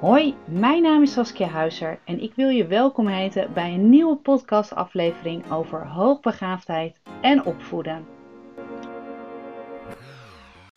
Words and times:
Hoi, 0.00 0.34
mijn 0.48 0.82
naam 0.82 1.02
is 1.02 1.12
Saskia 1.12 1.48
Huizer 1.48 2.00
en 2.04 2.20
ik 2.22 2.34
wil 2.34 2.48
je 2.48 2.66
welkom 2.66 3.06
heten 3.06 3.52
bij 3.52 3.74
een 3.74 3.90
nieuwe 3.90 4.16
podcastaflevering 4.16 5.50
over 5.50 5.86
hoogbegaafdheid 5.86 7.00
en 7.22 7.44
opvoeden. 7.44 8.06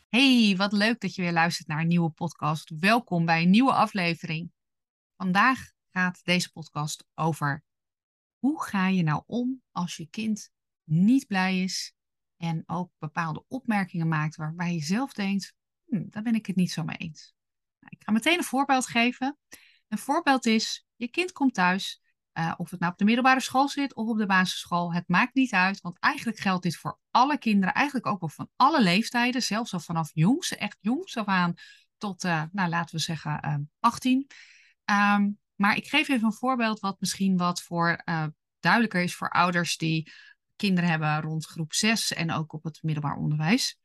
Hey, 0.10 0.54
wat 0.58 0.72
leuk 0.72 1.00
dat 1.00 1.16
je 1.16 1.22
weer 1.22 1.32
luistert 1.32 1.68
naar 1.68 1.80
een 1.80 1.88
nieuwe 1.88 2.10
podcast. 2.10 2.74
Welkom 2.80 3.26
bij 3.26 3.42
een 3.42 3.50
nieuwe 3.50 3.74
aflevering. 3.74 4.52
Vandaag 5.16 5.72
gaat 5.92 6.24
deze 6.24 6.52
podcast 6.52 7.06
over 7.16 7.64
hoe 8.40 8.64
ga 8.64 8.88
je 8.88 9.04
nou 9.04 9.24
om 9.26 9.62
als 9.72 9.98
je 9.98 10.08
kind 10.10 10.52
niet 10.84 11.28
blij 11.28 11.62
is 11.62 11.94
en 12.38 12.64
ook 12.66 12.92
bepaalde 12.98 13.46
opmerkingen 13.48 14.08
maakt 14.08 14.36
waarbij 14.36 14.74
je 14.74 14.82
zelf 14.82 15.14
denkt, 15.14 15.54
hm, 15.86 16.10
daar 16.10 16.24
ben 16.24 16.36
ik 16.36 16.46
het 16.46 16.56
niet 16.56 16.72
zo 16.72 16.84
mee 16.84 16.98
eens. 16.98 17.34
Ik 17.94 18.04
ga 18.06 18.12
meteen 18.12 18.38
een 18.38 18.44
voorbeeld 18.44 18.88
geven. 18.88 19.38
Een 19.88 19.98
voorbeeld 19.98 20.46
is, 20.46 20.86
je 20.96 21.08
kind 21.08 21.32
komt 21.32 21.54
thuis, 21.54 22.02
uh, 22.34 22.54
of 22.58 22.72
het 22.72 22.80
nou 22.80 22.92
op 22.92 22.98
de 22.98 23.06
middelbare 23.06 23.40
school 23.40 23.70
zit 23.70 23.96
of 23.96 24.08
op 24.08 24.18
de 24.18 24.26
basisschool, 24.26 24.94
het 24.94 25.08
maakt 25.08 25.34
niet 25.34 25.54
uit, 25.54 25.82
want 25.82 26.00
eigenlijk 26.00 26.40
geldt 26.40 26.64
dit 26.64 26.76
voor 26.76 27.00
alle 27.12 27.38
kinderen, 27.38 27.74
eigenlijk 27.74 28.06
ook 28.06 28.20
wel 28.20 28.30
van 28.30 28.50
alle 28.56 28.82
leeftijden, 28.82 29.44
zelfs 29.44 29.74
al 29.74 29.80
vanaf 29.80 30.12
jongs, 30.14 30.56
echt 30.56 30.78
jongs 30.82 31.18
af 31.18 31.26
aan 31.26 31.54
tot, 31.98 32.24
uh, 32.24 32.44
nou 32.52 32.70
laten 32.70 32.96
we 32.96 33.02
zeggen, 33.02 33.40
uh, 33.46 33.56
18. 33.80 34.28
Um, 34.86 35.40
maar 35.56 35.76
ik 35.76 35.88
geef 35.88 36.10
even 36.10 36.26
een 36.26 36.34
voorbeeld 36.34 36.80
wat 36.80 37.00
misschien 37.00 37.38
wat 37.38 37.62
voor 37.62 38.04
duidelijker 38.60 39.02
is 39.02 39.16
voor 39.16 39.30
ouders 39.30 39.78
die 39.78 40.12
kinderen 40.56 40.90
hebben 40.90 41.22
rond 41.22 41.46
groep 41.46 41.74
6 41.74 42.14
en 42.14 42.32
ook 42.32 42.54
op 42.54 42.64
het 42.64 42.84
middelbaar 42.84 43.16
onderwijs. 43.16 43.80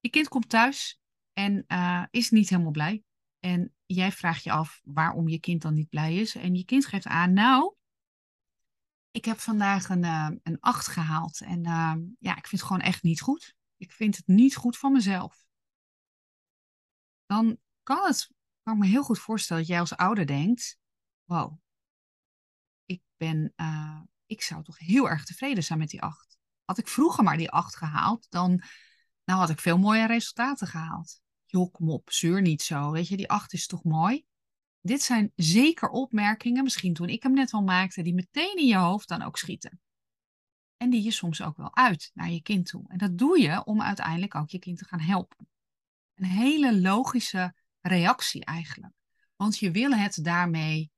Je 0.00 0.08
kind 0.08 0.28
komt 0.28 0.48
thuis 0.48 1.00
en 1.32 1.66
is 2.10 2.30
niet 2.30 2.48
helemaal 2.48 2.70
blij. 2.70 3.02
En 3.40 3.74
jij 3.86 4.12
vraagt 4.12 4.44
je 4.44 4.50
af 4.50 4.80
waarom 4.84 5.28
je 5.28 5.38
kind 5.38 5.62
dan 5.62 5.74
niet 5.74 5.88
blij 5.88 6.14
is. 6.14 6.34
En 6.34 6.54
je 6.54 6.64
kind 6.64 6.86
geeft 6.86 7.06
aan, 7.06 7.32
nou, 7.32 7.74
ik 9.10 9.24
heb 9.24 9.38
vandaag 9.38 9.88
een, 9.88 10.02
uh, 10.02 10.30
een 10.42 10.60
8 10.60 10.86
gehaald. 10.86 11.40
En 11.40 11.66
uh, 11.66 11.94
ja, 12.18 12.36
ik 12.36 12.46
vind 12.46 12.60
het 12.60 12.70
gewoon 12.70 12.82
echt 12.82 13.02
niet 13.02 13.20
goed. 13.20 13.54
Ik 13.76 13.92
vind 13.92 14.16
het 14.16 14.26
niet 14.26 14.56
goed 14.56 14.78
van 14.78 14.92
mezelf. 14.92 15.46
Dan 17.26 17.58
kan 17.82 18.06
het, 18.06 18.30
kan 18.62 18.74
ik 18.74 18.80
me 18.80 18.86
heel 18.86 19.02
goed 19.02 19.18
voorstellen 19.18 19.62
dat 19.62 19.70
jij 19.70 19.80
als 19.80 19.96
ouder 19.96 20.26
denkt, 20.26 20.78
wow, 21.24 21.58
ik 22.84 23.02
ben, 23.16 23.52
uh, 23.56 24.00
ik 24.26 24.42
zou 24.42 24.62
toch 24.62 24.78
heel 24.78 25.08
erg 25.08 25.24
tevreden 25.24 25.64
zijn 25.64 25.78
met 25.78 25.88
die 25.88 26.02
8. 26.02 26.38
Had 26.64 26.78
ik 26.78 26.88
vroeger 26.88 27.24
maar 27.24 27.36
die 27.36 27.50
8 27.50 27.76
gehaald, 27.76 28.26
dan 28.30 28.62
nou 29.24 29.40
had 29.40 29.50
ik 29.50 29.60
veel 29.60 29.78
mooie 29.78 30.06
resultaten 30.06 30.66
gehaald 30.66 31.20
joh, 31.50 31.72
kom 31.72 31.90
op, 31.90 32.10
zeur 32.10 32.42
niet 32.42 32.62
zo. 32.62 32.90
Weet 32.90 33.08
je, 33.08 33.16
die 33.16 33.30
acht 33.30 33.52
is 33.52 33.66
toch 33.66 33.84
mooi? 33.84 34.24
Dit 34.80 35.02
zijn 35.02 35.32
zeker 35.34 35.88
opmerkingen, 35.88 36.62
misschien 36.62 36.94
toen 36.94 37.08
ik 37.08 37.22
hem 37.22 37.32
net 37.32 37.52
al 37.52 37.62
maakte, 37.62 38.02
die 38.02 38.14
meteen 38.14 38.56
in 38.56 38.66
je 38.66 38.76
hoofd 38.76 39.08
dan 39.08 39.22
ook 39.22 39.38
schieten. 39.38 39.80
En 40.76 40.90
die 40.90 41.02
je 41.02 41.10
soms 41.10 41.42
ook 41.42 41.56
wel 41.56 41.76
uit 41.76 42.10
naar 42.14 42.30
je 42.30 42.42
kind 42.42 42.66
toe. 42.66 42.84
En 42.88 42.98
dat 42.98 43.18
doe 43.18 43.40
je 43.40 43.64
om 43.64 43.82
uiteindelijk 43.82 44.34
ook 44.34 44.48
je 44.48 44.58
kind 44.58 44.78
te 44.78 44.84
gaan 44.84 45.00
helpen. 45.00 45.48
Een 46.14 46.24
hele 46.24 46.80
logische 46.80 47.54
reactie 47.80 48.44
eigenlijk. 48.44 48.94
Want 49.36 49.58
je 49.58 49.70
wil 49.70 49.92
het 49.92 50.24
daarmee, 50.24 50.90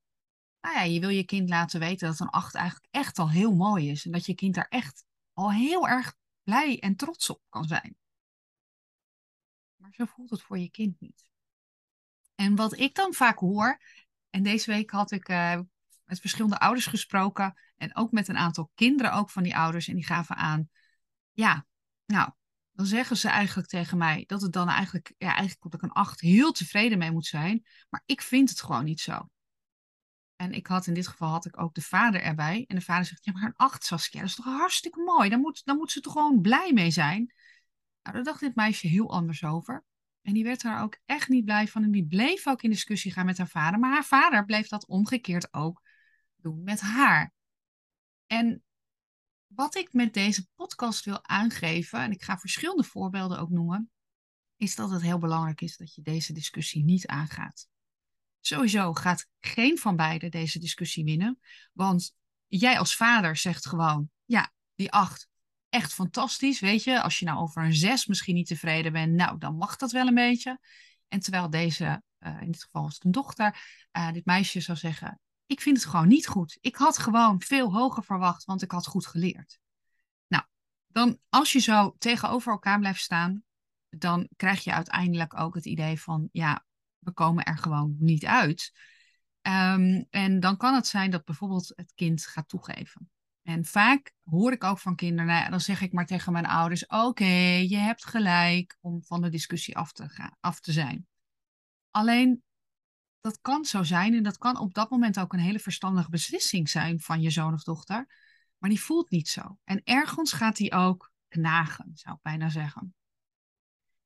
nou 0.61 0.75
ja, 0.75 0.81
je 0.81 0.99
wil 0.99 1.09
je 1.09 1.23
kind 1.23 1.49
laten 1.49 1.79
weten 1.79 2.07
dat 2.07 2.19
een 2.19 2.29
acht 2.29 2.55
eigenlijk 2.55 2.87
echt 2.91 3.19
al 3.19 3.29
heel 3.29 3.55
mooi 3.55 3.89
is. 3.89 4.05
En 4.05 4.11
dat 4.11 4.25
je 4.25 4.35
kind 4.35 4.55
daar 4.55 4.67
echt 4.69 5.05
al 5.33 5.51
heel 5.51 5.87
erg 5.87 6.15
blij 6.43 6.79
en 6.79 6.95
trots 6.95 7.29
op 7.29 7.41
kan 7.49 7.65
zijn. 7.65 7.95
Maar 9.97 10.07
zo 10.07 10.13
voelt 10.13 10.29
het 10.29 10.41
voor 10.41 10.59
je 10.59 10.69
kind 10.69 10.99
niet. 10.99 11.25
En 12.35 12.55
wat 12.55 12.77
ik 12.77 12.95
dan 12.95 13.13
vaak 13.13 13.39
hoor, 13.39 13.81
en 14.29 14.43
deze 14.43 14.71
week 14.71 14.91
had 14.91 15.11
ik 15.11 15.29
uh, 15.29 15.59
met 16.05 16.19
verschillende 16.19 16.59
ouders 16.59 16.85
gesproken 16.85 17.59
en 17.77 17.95
ook 17.95 18.11
met 18.11 18.27
een 18.27 18.37
aantal 18.37 18.71
kinderen 18.75 19.13
ook 19.13 19.29
van 19.29 19.43
die 19.43 19.55
ouders 19.55 19.87
en 19.87 19.95
die 19.95 20.05
gaven 20.05 20.35
aan, 20.35 20.69
ja, 21.31 21.65
nou, 22.05 22.31
dan 22.71 22.85
zeggen 22.85 23.17
ze 23.17 23.29
eigenlijk 23.29 23.67
tegen 23.67 23.97
mij 23.97 24.23
dat 24.27 24.41
het 24.41 24.53
dan 24.53 24.69
eigenlijk, 24.69 25.13
ja, 25.17 25.27
eigenlijk 25.27 25.61
dat 25.61 25.73
ik 25.73 25.81
een 25.81 25.91
acht 25.91 26.19
heel 26.19 26.51
tevreden 26.51 26.97
mee 26.97 27.11
moet 27.11 27.25
zijn, 27.25 27.65
maar 27.89 28.03
ik 28.05 28.21
vind 28.21 28.49
het 28.49 28.61
gewoon 28.61 28.83
niet 28.83 29.01
zo. 29.01 29.29
En 30.35 30.53
ik 30.53 30.67
had 30.67 30.87
in 30.87 30.93
dit 30.93 31.07
geval 31.07 31.29
had 31.29 31.45
ik 31.45 31.61
ook 31.61 31.73
de 31.73 31.81
vader 31.81 32.21
erbij. 32.21 32.65
En 32.67 32.75
de 32.75 32.81
vader 32.81 33.05
zegt, 33.05 33.25
ja, 33.25 33.31
maar 33.31 33.43
een 33.43 33.55
acht, 33.55 33.83
Saskia, 33.83 34.19
dat 34.19 34.29
is 34.29 34.35
toch 34.35 34.45
hartstikke 34.45 35.03
mooi. 35.03 35.29
Dan 35.29 35.39
moet, 35.39 35.65
dan 35.65 35.77
moet 35.77 35.91
ze 35.91 36.01
toch 36.01 36.13
gewoon 36.13 36.41
blij 36.41 36.73
mee 36.73 36.91
zijn. 36.91 37.33
Nou, 38.03 38.15
daar 38.15 38.23
dacht 38.23 38.39
dit 38.39 38.55
meisje 38.55 38.87
heel 38.87 39.11
anders 39.11 39.43
over. 39.43 39.85
En 40.21 40.33
die 40.33 40.43
werd 40.43 40.61
daar 40.61 40.81
ook 40.81 40.97
echt 41.05 41.29
niet 41.29 41.45
blij 41.45 41.67
van. 41.67 41.83
En 41.83 41.91
die 41.91 42.07
bleef 42.07 42.47
ook 42.47 42.61
in 42.61 42.69
discussie 42.69 43.11
gaan 43.11 43.25
met 43.25 43.37
haar 43.37 43.47
vader. 43.47 43.79
Maar 43.79 43.91
haar 43.91 44.05
vader 44.05 44.45
bleef 44.45 44.67
dat 44.67 44.87
omgekeerd 44.87 45.53
ook 45.53 45.81
doen 46.35 46.63
met 46.63 46.79
haar. 46.79 47.33
En 48.27 48.63
wat 49.47 49.75
ik 49.75 49.93
met 49.93 50.13
deze 50.13 50.47
podcast 50.55 51.05
wil 51.05 51.27
aangeven, 51.27 51.99
en 51.99 52.11
ik 52.11 52.23
ga 52.23 52.37
verschillende 52.37 52.83
voorbeelden 52.83 53.39
ook 53.39 53.49
noemen, 53.49 53.91
is 54.55 54.75
dat 54.75 54.89
het 54.89 55.01
heel 55.01 55.17
belangrijk 55.17 55.61
is 55.61 55.77
dat 55.77 55.95
je 55.95 56.01
deze 56.01 56.33
discussie 56.33 56.83
niet 56.83 57.07
aangaat. 57.07 57.67
Sowieso 58.39 58.93
gaat 58.93 59.27
geen 59.39 59.77
van 59.77 59.95
beiden 59.95 60.31
deze 60.31 60.59
discussie 60.59 61.03
winnen, 61.03 61.39
want 61.73 62.15
jij 62.47 62.79
als 62.79 62.95
vader 62.95 63.37
zegt 63.37 63.67
gewoon, 63.67 64.09
ja, 64.25 64.53
die 64.75 64.91
acht, 64.91 65.29
echt 65.71 65.93
fantastisch. 65.93 66.59
Weet 66.59 66.83
je, 66.83 67.01
als 67.01 67.19
je 67.19 67.25
nou 67.25 67.39
over 67.39 67.63
een 67.63 67.73
zes 67.73 68.05
misschien 68.05 68.35
niet 68.35 68.47
tevreden 68.47 68.91
bent, 68.91 69.13
nou, 69.13 69.37
dan 69.37 69.55
mag 69.55 69.75
dat 69.75 69.91
wel 69.91 70.07
een 70.07 70.13
beetje. 70.13 70.59
En 71.07 71.19
terwijl 71.19 71.49
deze, 71.49 72.03
uh, 72.19 72.41
in 72.41 72.51
dit 72.51 72.63
geval 72.63 72.81
was 72.83 72.93
het 72.93 73.03
een 73.03 73.11
dochter, 73.11 73.57
uh, 73.97 74.11
dit 74.11 74.25
meisje 74.25 74.59
zou 74.59 74.77
zeggen: 74.77 75.19
Ik 75.45 75.61
vind 75.61 75.77
het 75.77 75.85
gewoon 75.85 76.07
niet 76.07 76.27
goed. 76.27 76.57
Ik 76.61 76.75
had 76.75 76.97
gewoon 76.97 77.41
veel 77.41 77.73
hoger 77.73 78.03
verwacht, 78.03 78.45
want 78.45 78.61
ik 78.61 78.71
had 78.71 78.87
goed 78.87 79.07
geleerd. 79.07 79.59
Nou, 80.27 80.43
dan 80.87 81.19
als 81.29 81.51
je 81.51 81.59
zo 81.59 81.95
tegenover 81.97 82.51
elkaar 82.51 82.79
blijft 82.79 83.01
staan, 83.01 83.43
dan 83.89 84.29
krijg 84.35 84.63
je 84.63 84.73
uiteindelijk 84.73 85.39
ook 85.39 85.55
het 85.55 85.65
idee 85.65 86.01
van: 86.01 86.29
Ja, 86.31 86.65
we 86.99 87.11
komen 87.11 87.43
er 87.43 87.57
gewoon 87.57 87.95
niet 87.99 88.25
uit. 88.25 88.71
Um, 89.41 90.07
en 90.09 90.39
dan 90.39 90.57
kan 90.57 90.75
het 90.75 90.87
zijn 90.87 91.11
dat 91.11 91.25
bijvoorbeeld 91.25 91.73
het 91.75 91.91
kind 91.95 92.25
gaat 92.25 92.47
toegeven. 92.47 93.09
En 93.51 93.65
vaak 93.65 94.13
hoor 94.23 94.51
ik 94.51 94.63
ook 94.63 94.79
van 94.79 94.95
kinderen, 94.95 95.51
dan 95.51 95.61
zeg 95.61 95.81
ik 95.81 95.91
maar 95.91 96.05
tegen 96.05 96.31
mijn 96.31 96.45
ouders: 96.45 96.85
Oké, 96.87 97.25
je 97.67 97.77
hebt 97.77 98.05
gelijk 98.05 98.77
om 98.81 99.03
van 99.03 99.21
de 99.21 99.29
discussie 99.29 99.77
af 99.77 99.91
te, 99.91 100.09
gaan, 100.09 100.35
af 100.39 100.59
te 100.59 100.71
zijn. 100.71 101.07
Alleen 101.89 102.43
dat 103.21 103.39
kan 103.41 103.65
zo 103.65 103.83
zijn 103.83 104.13
en 104.13 104.23
dat 104.23 104.37
kan 104.37 104.57
op 104.57 104.73
dat 104.73 104.89
moment 104.89 105.19
ook 105.19 105.33
een 105.33 105.39
hele 105.39 105.59
verstandige 105.59 106.09
beslissing 106.09 106.69
zijn 106.69 106.99
van 106.99 107.21
je 107.21 107.29
zoon 107.29 107.53
of 107.53 107.63
dochter, 107.63 108.07
maar 108.57 108.69
die 108.69 108.81
voelt 108.81 109.09
niet 109.09 109.29
zo. 109.29 109.57
En 109.63 109.81
ergens 109.83 110.33
gaat 110.33 110.55
die 110.55 110.71
ook 110.71 111.11
knagen, 111.27 111.91
zou 111.93 112.15
ik 112.15 112.21
bijna 112.21 112.49
zeggen. 112.49 112.95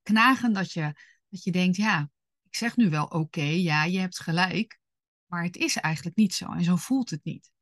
Knagen 0.03 0.53
dat 0.53 0.71
je, 0.71 0.81
dat 1.29 1.43
je 1.43 1.51
denkt: 1.51 1.77
Ja, 1.77 2.09
ik 2.43 2.55
zeg 2.55 2.75
nu 2.75 2.89
wel 2.89 3.05
oké, 3.05 3.41
ja, 3.41 3.83
je 3.83 3.99
hebt 3.99 4.19
gelijk, 4.19 4.79
maar 5.25 5.43
het 5.43 5.57
is 5.57 5.75
eigenlijk 5.75 6.15
niet 6.15 6.33
zo 6.33 6.51
en 6.51 6.63
zo 6.63 6.75
voelt 6.75 7.09
het 7.09 7.23
niet. 7.23 7.53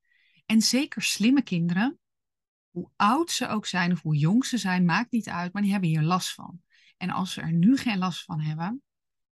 En 0.53 0.62
zeker 0.62 1.02
slimme 1.02 1.41
kinderen, 1.41 2.00
hoe 2.69 2.90
oud 2.96 3.31
ze 3.31 3.47
ook 3.47 3.66
zijn 3.66 3.91
of 3.91 4.02
hoe 4.02 4.18
jong 4.18 4.46
ze 4.46 4.58
zijn, 4.58 4.86
maakt 4.86 5.12
niet 5.12 5.30
uit, 5.30 5.53
maar 5.53 5.62
die 5.62 5.72
hebben 5.72 5.90
hier 5.90 6.02
last 6.02 6.34
van. 6.34 6.62
En 6.97 7.09
als 7.09 7.34
ze 7.34 7.41
er 7.41 7.52
nu 7.52 7.78
geen 7.78 7.97
last 7.97 8.24
van 8.24 8.40
hebben, 8.41 8.84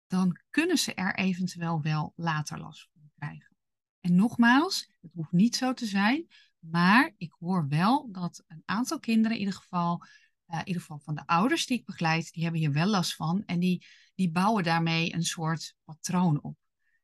dan 0.06 0.40
kunnen 0.50 0.78
ze 0.78 0.94
er 0.94 1.14
eventueel 1.14 1.82
wel 1.82 2.12
later 2.16 2.58
last 2.58 2.88
van 2.92 3.10
krijgen. 3.18 3.56
En 4.00 4.14
nogmaals, 4.14 4.90
het 5.00 5.12
hoeft 5.12 5.32
niet 5.32 5.56
zo 5.56 5.72
te 5.72 5.86
zijn, 5.86 6.26
maar 6.58 7.14
ik 7.16 7.34
hoor 7.38 7.68
wel 7.68 8.12
dat 8.12 8.44
een 8.46 8.62
aantal 8.64 8.98
kinderen, 8.98 9.36
in 9.36 9.42
ieder 9.42 9.60
geval, 9.60 10.02
uh, 10.46 10.58
in 10.58 10.66
ieder 10.66 10.82
geval 10.82 10.98
van 10.98 11.14
de 11.14 11.26
ouders 11.26 11.66
die 11.66 11.78
ik 11.78 11.84
begeleid, 11.84 12.32
die 12.32 12.42
hebben 12.42 12.60
hier 12.60 12.72
wel 12.72 12.86
last 12.86 13.14
van 13.14 13.42
en 13.46 13.58
die, 13.58 13.86
die 14.14 14.30
bouwen 14.30 14.64
daarmee 14.64 15.14
een 15.14 15.24
soort 15.24 15.74
patroon 15.84 16.42
op 16.42 16.56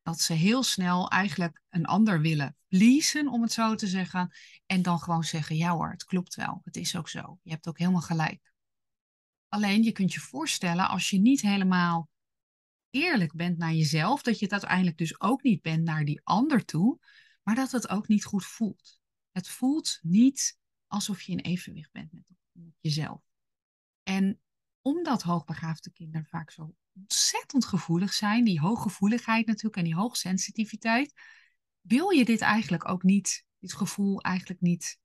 dat 0.06 0.20
ze 0.20 0.32
heel 0.32 0.62
snel 0.62 1.10
eigenlijk 1.10 1.62
een 1.68 1.84
ander 1.84 2.20
willen 2.20 2.56
pleasen, 2.68 3.28
om 3.28 3.42
het 3.42 3.52
zo 3.52 3.74
te 3.74 3.86
zeggen. 3.86 4.34
En 4.66 4.82
dan 4.82 4.98
gewoon 4.98 5.24
zeggen, 5.24 5.56
ja 5.56 5.70
hoor, 5.70 5.90
het 5.90 6.04
klopt 6.04 6.34
wel. 6.34 6.60
Het 6.64 6.76
is 6.76 6.96
ook 6.96 7.08
zo. 7.08 7.38
Je 7.42 7.50
hebt 7.50 7.68
ook 7.68 7.78
helemaal 7.78 8.00
gelijk. 8.00 8.52
Alleen 9.48 9.82
je 9.82 9.92
kunt 9.92 10.12
je 10.12 10.20
voorstellen, 10.20 10.88
als 10.88 11.10
je 11.10 11.18
niet 11.18 11.40
helemaal 11.40 12.08
eerlijk 12.90 13.34
bent 13.34 13.58
naar 13.58 13.72
jezelf, 13.72 14.22
dat 14.22 14.38
je 14.38 14.44
het 14.44 14.52
uiteindelijk 14.52 14.98
dus 14.98 15.20
ook 15.20 15.42
niet 15.42 15.62
bent 15.62 15.84
naar 15.84 16.04
die 16.04 16.20
ander 16.24 16.64
toe, 16.64 16.98
maar 17.42 17.54
dat 17.54 17.70
het 17.70 17.88
ook 17.88 18.08
niet 18.08 18.24
goed 18.24 18.44
voelt. 18.44 19.00
Het 19.30 19.48
voelt 19.48 19.98
niet 20.02 20.58
alsof 20.86 21.22
je 21.22 21.32
in 21.32 21.40
evenwicht 21.40 21.92
bent 21.92 22.12
met 22.12 22.24
jezelf. 22.80 23.22
En 24.02 24.40
omdat 24.80 25.22
hoogbegaafde 25.22 25.90
kinderen 25.90 26.26
vaak 26.26 26.50
zo 26.50 26.74
ontzettend 26.96 27.64
gevoelig 27.64 28.12
zijn, 28.12 28.44
die 28.44 28.60
hooggevoeligheid 28.60 29.46
natuurlijk 29.46 29.76
en 29.76 29.84
die 29.84 29.94
hoogsensitiviteit, 29.94 31.12
wil 31.80 32.10
je 32.10 32.24
dit 32.24 32.40
eigenlijk 32.40 32.88
ook 32.88 33.02
niet, 33.02 33.44
dit 33.58 33.74
gevoel 33.74 34.20
eigenlijk 34.20 34.60
niet, 34.60 34.98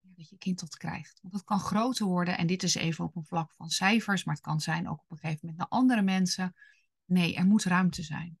dat 0.00 0.28
je 0.28 0.38
kind 0.38 0.58
tot 0.58 0.76
krijgt. 0.76 1.18
Want 1.22 1.34
dat 1.34 1.44
kan 1.44 1.60
groter 1.60 2.06
worden 2.06 2.38
en 2.38 2.46
dit 2.46 2.62
is 2.62 2.74
even 2.74 3.04
op 3.04 3.16
een 3.16 3.24
vlak 3.24 3.52
van 3.52 3.68
cijfers, 3.68 4.24
maar 4.24 4.34
het 4.34 4.44
kan 4.44 4.60
zijn 4.60 4.88
ook 4.88 5.00
op 5.00 5.10
een 5.10 5.18
gegeven 5.18 5.38
moment 5.40 5.58
naar 5.58 5.78
andere 5.78 6.02
mensen. 6.02 6.54
Nee, 7.04 7.34
er 7.34 7.46
moet 7.46 7.64
ruimte 7.64 8.02
zijn. 8.02 8.38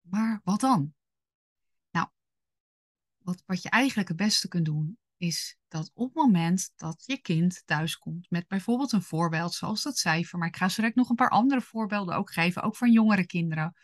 Maar 0.00 0.40
wat 0.44 0.60
dan? 0.60 0.94
Nou, 1.90 2.08
wat, 3.18 3.42
wat 3.46 3.62
je 3.62 3.70
eigenlijk 3.70 4.08
het 4.08 4.16
beste 4.16 4.48
kunt 4.48 4.64
doen, 4.64 4.98
is 5.24 5.58
dat 5.68 5.90
op 5.94 6.06
het 6.06 6.14
moment 6.14 6.72
dat 6.76 7.02
je 7.06 7.20
kind 7.20 7.62
thuiskomt 7.66 8.30
met 8.30 8.48
bijvoorbeeld 8.48 8.92
een 8.92 9.02
voorbeeld 9.02 9.54
zoals 9.54 9.82
dat 9.82 9.98
cijfer, 9.98 10.38
maar 10.38 10.48
ik 10.48 10.56
ga 10.56 10.66
direct 10.66 10.94
nog 10.94 11.08
een 11.08 11.16
paar 11.16 11.30
andere 11.30 11.60
voorbeelden 11.60 12.16
ook 12.16 12.32
geven, 12.32 12.62
ook 12.62 12.76
van 12.76 12.92
jongere 12.92 13.26
kinderen, 13.26 13.76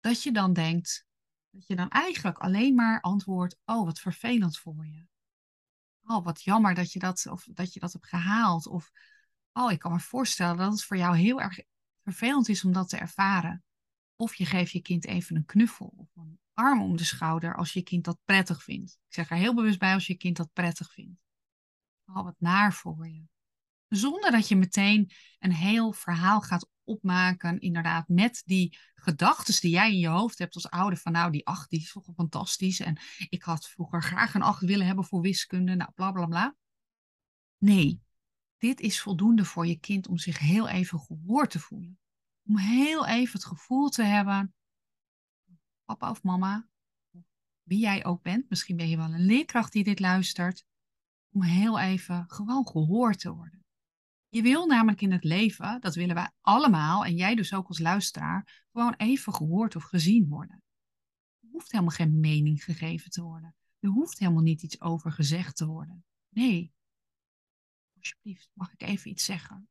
dat 0.00 0.22
je 0.22 0.32
dan 0.32 0.52
denkt, 0.52 1.06
dat 1.50 1.66
je 1.66 1.76
dan 1.76 1.88
eigenlijk 1.88 2.38
alleen 2.38 2.74
maar 2.74 3.00
antwoordt, 3.00 3.56
oh 3.64 3.84
wat 3.84 4.00
vervelend 4.00 4.58
voor 4.58 4.86
je. 4.86 5.06
Oh 6.04 6.24
wat 6.24 6.42
jammer 6.42 6.74
dat 6.74 6.92
je 6.92 6.98
dat, 6.98 7.26
of 7.26 7.44
dat, 7.52 7.72
je 7.72 7.80
dat 7.80 7.92
hebt 7.92 8.08
gehaald. 8.08 8.66
Of 8.66 8.90
oh 9.52 9.72
ik 9.72 9.78
kan 9.78 9.92
me 9.92 10.00
voorstellen 10.00 10.56
dat 10.56 10.72
het 10.72 10.84
voor 10.84 10.96
jou 10.96 11.16
heel 11.16 11.40
erg 11.40 11.58
vervelend 12.02 12.48
is 12.48 12.64
om 12.64 12.72
dat 12.72 12.88
te 12.88 12.96
ervaren. 12.96 13.64
Of 14.16 14.34
je 14.34 14.46
geeft 14.46 14.72
je 14.72 14.80
kind 14.80 15.06
even 15.06 15.36
een 15.36 15.44
knuffel 15.44 15.92
of 15.96 16.08
een 16.16 16.38
arm 16.52 16.82
om 16.82 16.96
de 16.96 17.04
schouder 17.04 17.56
als 17.56 17.72
je 17.72 17.82
kind 17.82 18.04
dat 18.04 18.18
prettig 18.24 18.62
vindt. 18.62 18.98
Ik 19.06 19.14
zeg 19.14 19.30
er 19.30 19.36
heel 19.36 19.54
bewust 19.54 19.78
bij 19.78 19.92
als 19.92 20.06
je 20.06 20.16
kind 20.16 20.36
dat 20.36 20.52
prettig 20.52 20.92
vindt. 20.92 21.20
Oh, 22.06 22.22
wat 22.22 22.36
naar 22.38 22.72
voor 22.72 23.08
je. 23.08 23.24
Zonder 23.88 24.30
dat 24.30 24.48
je 24.48 24.56
meteen 24.56 25.10
een 25.38 25.52
heel 25.52 25.92
verhaal 25.92 26.40
gaat 26.40 26.68
opmaken, 26.84 27.58
inderdaad, 27.58 28.08
met 28.08 28.42
die 28.44 28.78
gedachten 28.94 29.60
die 29.60 29.70
jij 29.70 29.92
in 29.92 29.98
je 29.98 30.08
hoofd 30.08 30.38
hebt 30.38 30.54
als 30.54 30.70
ouder. 30.70 30.98
Van 30.98 31.12
nou, 31.12 31.30
die 31.30 31.46
acht, 31.46 31.70
die 31.70 31.80
is 31.80 31.92
toch 31.92 32.08
fantastisch. 32.14 32.80
En 32.80 33.00
ik 33.28 33.42
had 33.42 33.68
vroeger 33.68 34.02
graag 34.02 34.34
een 34.34 34.42
acht 34.42 34.62
willen 34.62 34.86
hebben 34.86 35.04
voor 35.04 35.20
wiskunde. 35.20 35.74
Nou, 35.74 35.90
bla 35.94 36.12
bla 36.12 36.26
bla. 36.26 36.56
Nee, 37.58 38.00
dit 38.56 38.80
is 38.80 39.00
voldoende 39.00 39.44
voor 39.44 39.66
je 39.66 39.78
kind 39.78 40.08
om 40.08 40.18
zich 40.18 40.38
heel 40.38 40.68
even 40.68 41.00
gehoord 41.00 41.50
te 41.50 41.58
voelen. 41.58 41.98
Om 42.46 42.58
heel 42.58 43.06
even 43.06 43.32
het 43.32 43.44
gevoel 43.44 43.88
te 43.88 44.02
hebben, 44.02 44.54
papa 45.84 46.10
of 46.10 46.22
mama, 46.22 46.68
wie 47.62 47.78
jij 47.78 48.04
ook 48.04 48.22
bent, 48.22 48.48
misschien 48.48 48.76
ben 48.76 48.88
je 48.88 48.96
wel 48.96 49.14
een 49.14 49.24
leerkracht 49.24 49.72
die 49.72 49.84
dit 49.84 50.00
luistert, 50.00 50.66
om 51.32 51.42
heel 51.42 51.78
even 51.78 52.24
gewoon 52.28 52.66
gehoord 52.66 53.18
te 53.18 53.34
worden. 53.34 53.64
Je 54.28 54.42
wil 54.42 54.66
namelijk 54.66 55.00
in 55.00 55.12
het 55.12 55.24
leven, 55.24 55.80
dat 55.80 55.94
willen 55.94 56.14
wij 56.14 56.30
allemaal, 56.40 57.04
en 57.04 57.14
jij 57.14 57.34
dus 57.34 57.54
ook 57.54 57.68
als 57.68 57.78
luisteraar, 57.78 58.64
gewoon 58.72 58.94
even 58.94 59.34
gehoord 59.34 59.76
of 59.76 59.84
gezien 59.84 60.28
worden. 60.28 60.62
Er 61.40 61.48
hoeft 61.50 61.72
helemaal 61.72 61.94
geen 61.94 62.20
mening 62.20 62.64
gegeven 62.64 63.10
te 63.10 63.22
worden. 63.22 63.54
Er 63.78 63.88
hoeft 63.88 64.18
helemaal 64.18 64.42
niet 64.42 64.62
iets 64.62 64.80
over 64.80 65.12
gezegd 65.12 65.56
te 65.56 65.66
worden. 65.66 66.04
Nee. 66.28 66.72
Alsjeblieft, 67.96 68.50
mag 68.52 68.72
ik 68.72 68.82
even 68.82 69.10
iets 69.10 69.24
zeggen? 69.24 69.68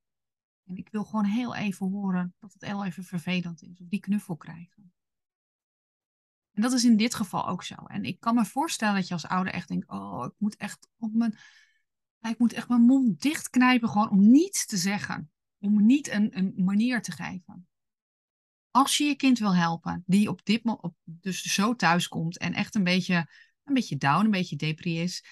En 0.66 0.76
ik 0.76 0.90
wil 0.92 1.04
gewoon 1.04 1.26
heel 1.26 1.56
even 1.56 1.90
horen 1.90 2.34
dat 2.40 2.54
het 2.54 2.66
heel 2.66 2.86
even 2.86 3.04
vervelend 3.04 3.62
is. 3.62 3.82
Of 3.82 3.88
die 3.88 4.00
knuffel 4.00 4.36
krijgen. 4.36 4.94
En 6.52 6.62
dat 6.62 6.72
is 6.72 6.84
in 6.84 6.98
dit 6.98 7.16
geval 7.16 7.48
ook 7.48 7.64
zo. 7.64 7.76
En 7.76 8.04
ik 8.04 8.20
kan 8.20 8.36
me 8.36 8.46
voorstellen 8.46 8.96
dat 8.96 9.08
je 9.08 9.14
als 9.14 9.28
ouder 9.28 9.54
echt 9.54 9.68
denkt: 9.68 9.90
oh, 9.90 10.26
ik 10.26 10.34
moet 10.38 10.56
echt 10.56 10.90
op 10.98 11.14
mijn, 11.14 11.38
ik 12.22 12.38
moet 12.38 12.54
echt 12.54 12.70
mijn 12.70 12.82
mond 12.82 13.22
dichtknijpen, 13.22 13.90
gewoon 13.90 14.10
om 14.10 14.32
niets 14.32 14.66
te 14.66 14.78
zeggen. 14.78 15.30
Om 15.60 15.86
niet 15.86 16.10
een, 16.10 16.38
een 16.38 16.54
manier 16.56 17.02
te 17.02 17.12
geven. 17.12 17.68
Als 18.72 18.98
je 18.98 19.04
je 19.04 19.16
kind 19.16 19.40
wil 19.40 19.56
helpen, 19.56 20.04
die 20.06 20.30
op 20.30 20.46
dit 20.46 20.64
moment 20.64 20.94
dus 21.04 21.42
zo 21.42 21.76
thuis 21.76 22.08
komt 22.08 22.38
en 22.38 22.54
echt 22.54 22.76
een 22.76 22.84
beetje, 22.84 23.30
een 23.64 23.74
beetje 23.74 23.98
down, 23.98 24.26
een 24.26 24.32
beetje 24.32 24.56
depri 24.56 25.00
is, 25.00 25.26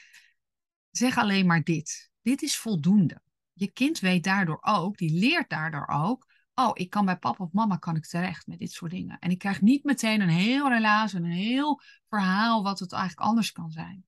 zeg 0.92 1.18
alleen 1.18 1.46
maar 1.46 1.64
dit. 1.64 2.12
Dit 2.22 2.42
is 2.42 2.58
voldoende. 2.58 3.23
Je 3.54 3.72
kind 3.72 4.00
weet 4.00 4.24
daardoor 4.24 4.60
ook, 4.62 4.98
die 4.98 5.20
leert 5.20 5.50
daardoor 5.50 5.88
ook, 5.88 6.32
oh, 6.54 6.72
ik 6.74 6.90
kan 6.90 7.06
bij 7.06 7.18
papa 7.18 7.44
of 7.44 7.52
mama 7.52 7.78
kan 7.78 7.96
ik 7.96 8.06
terecht 8.06 8.48
met 8.48 8.60
dit 8.60 8.72
soort 8.72 8.92
dingen. 8.92 9.20
En 9.20 9.32
ik 9.32 9.38
krijg 9.38 9.62
niet 9.62 9.84
meteen 9.84 10.22
een 10.22 10.30
heel 10.30 10.70
relaas, 10.70 11.14
een 11.14 11.26
heel 11.26 11.82
verhaal 12.08 12.64
wat 12.64 12.80
het 12.80 12.92
eigenlijk 12.92 13.28
anders 13.28 13.52
kan 13.52 13.72
zijn. 13.72 14.06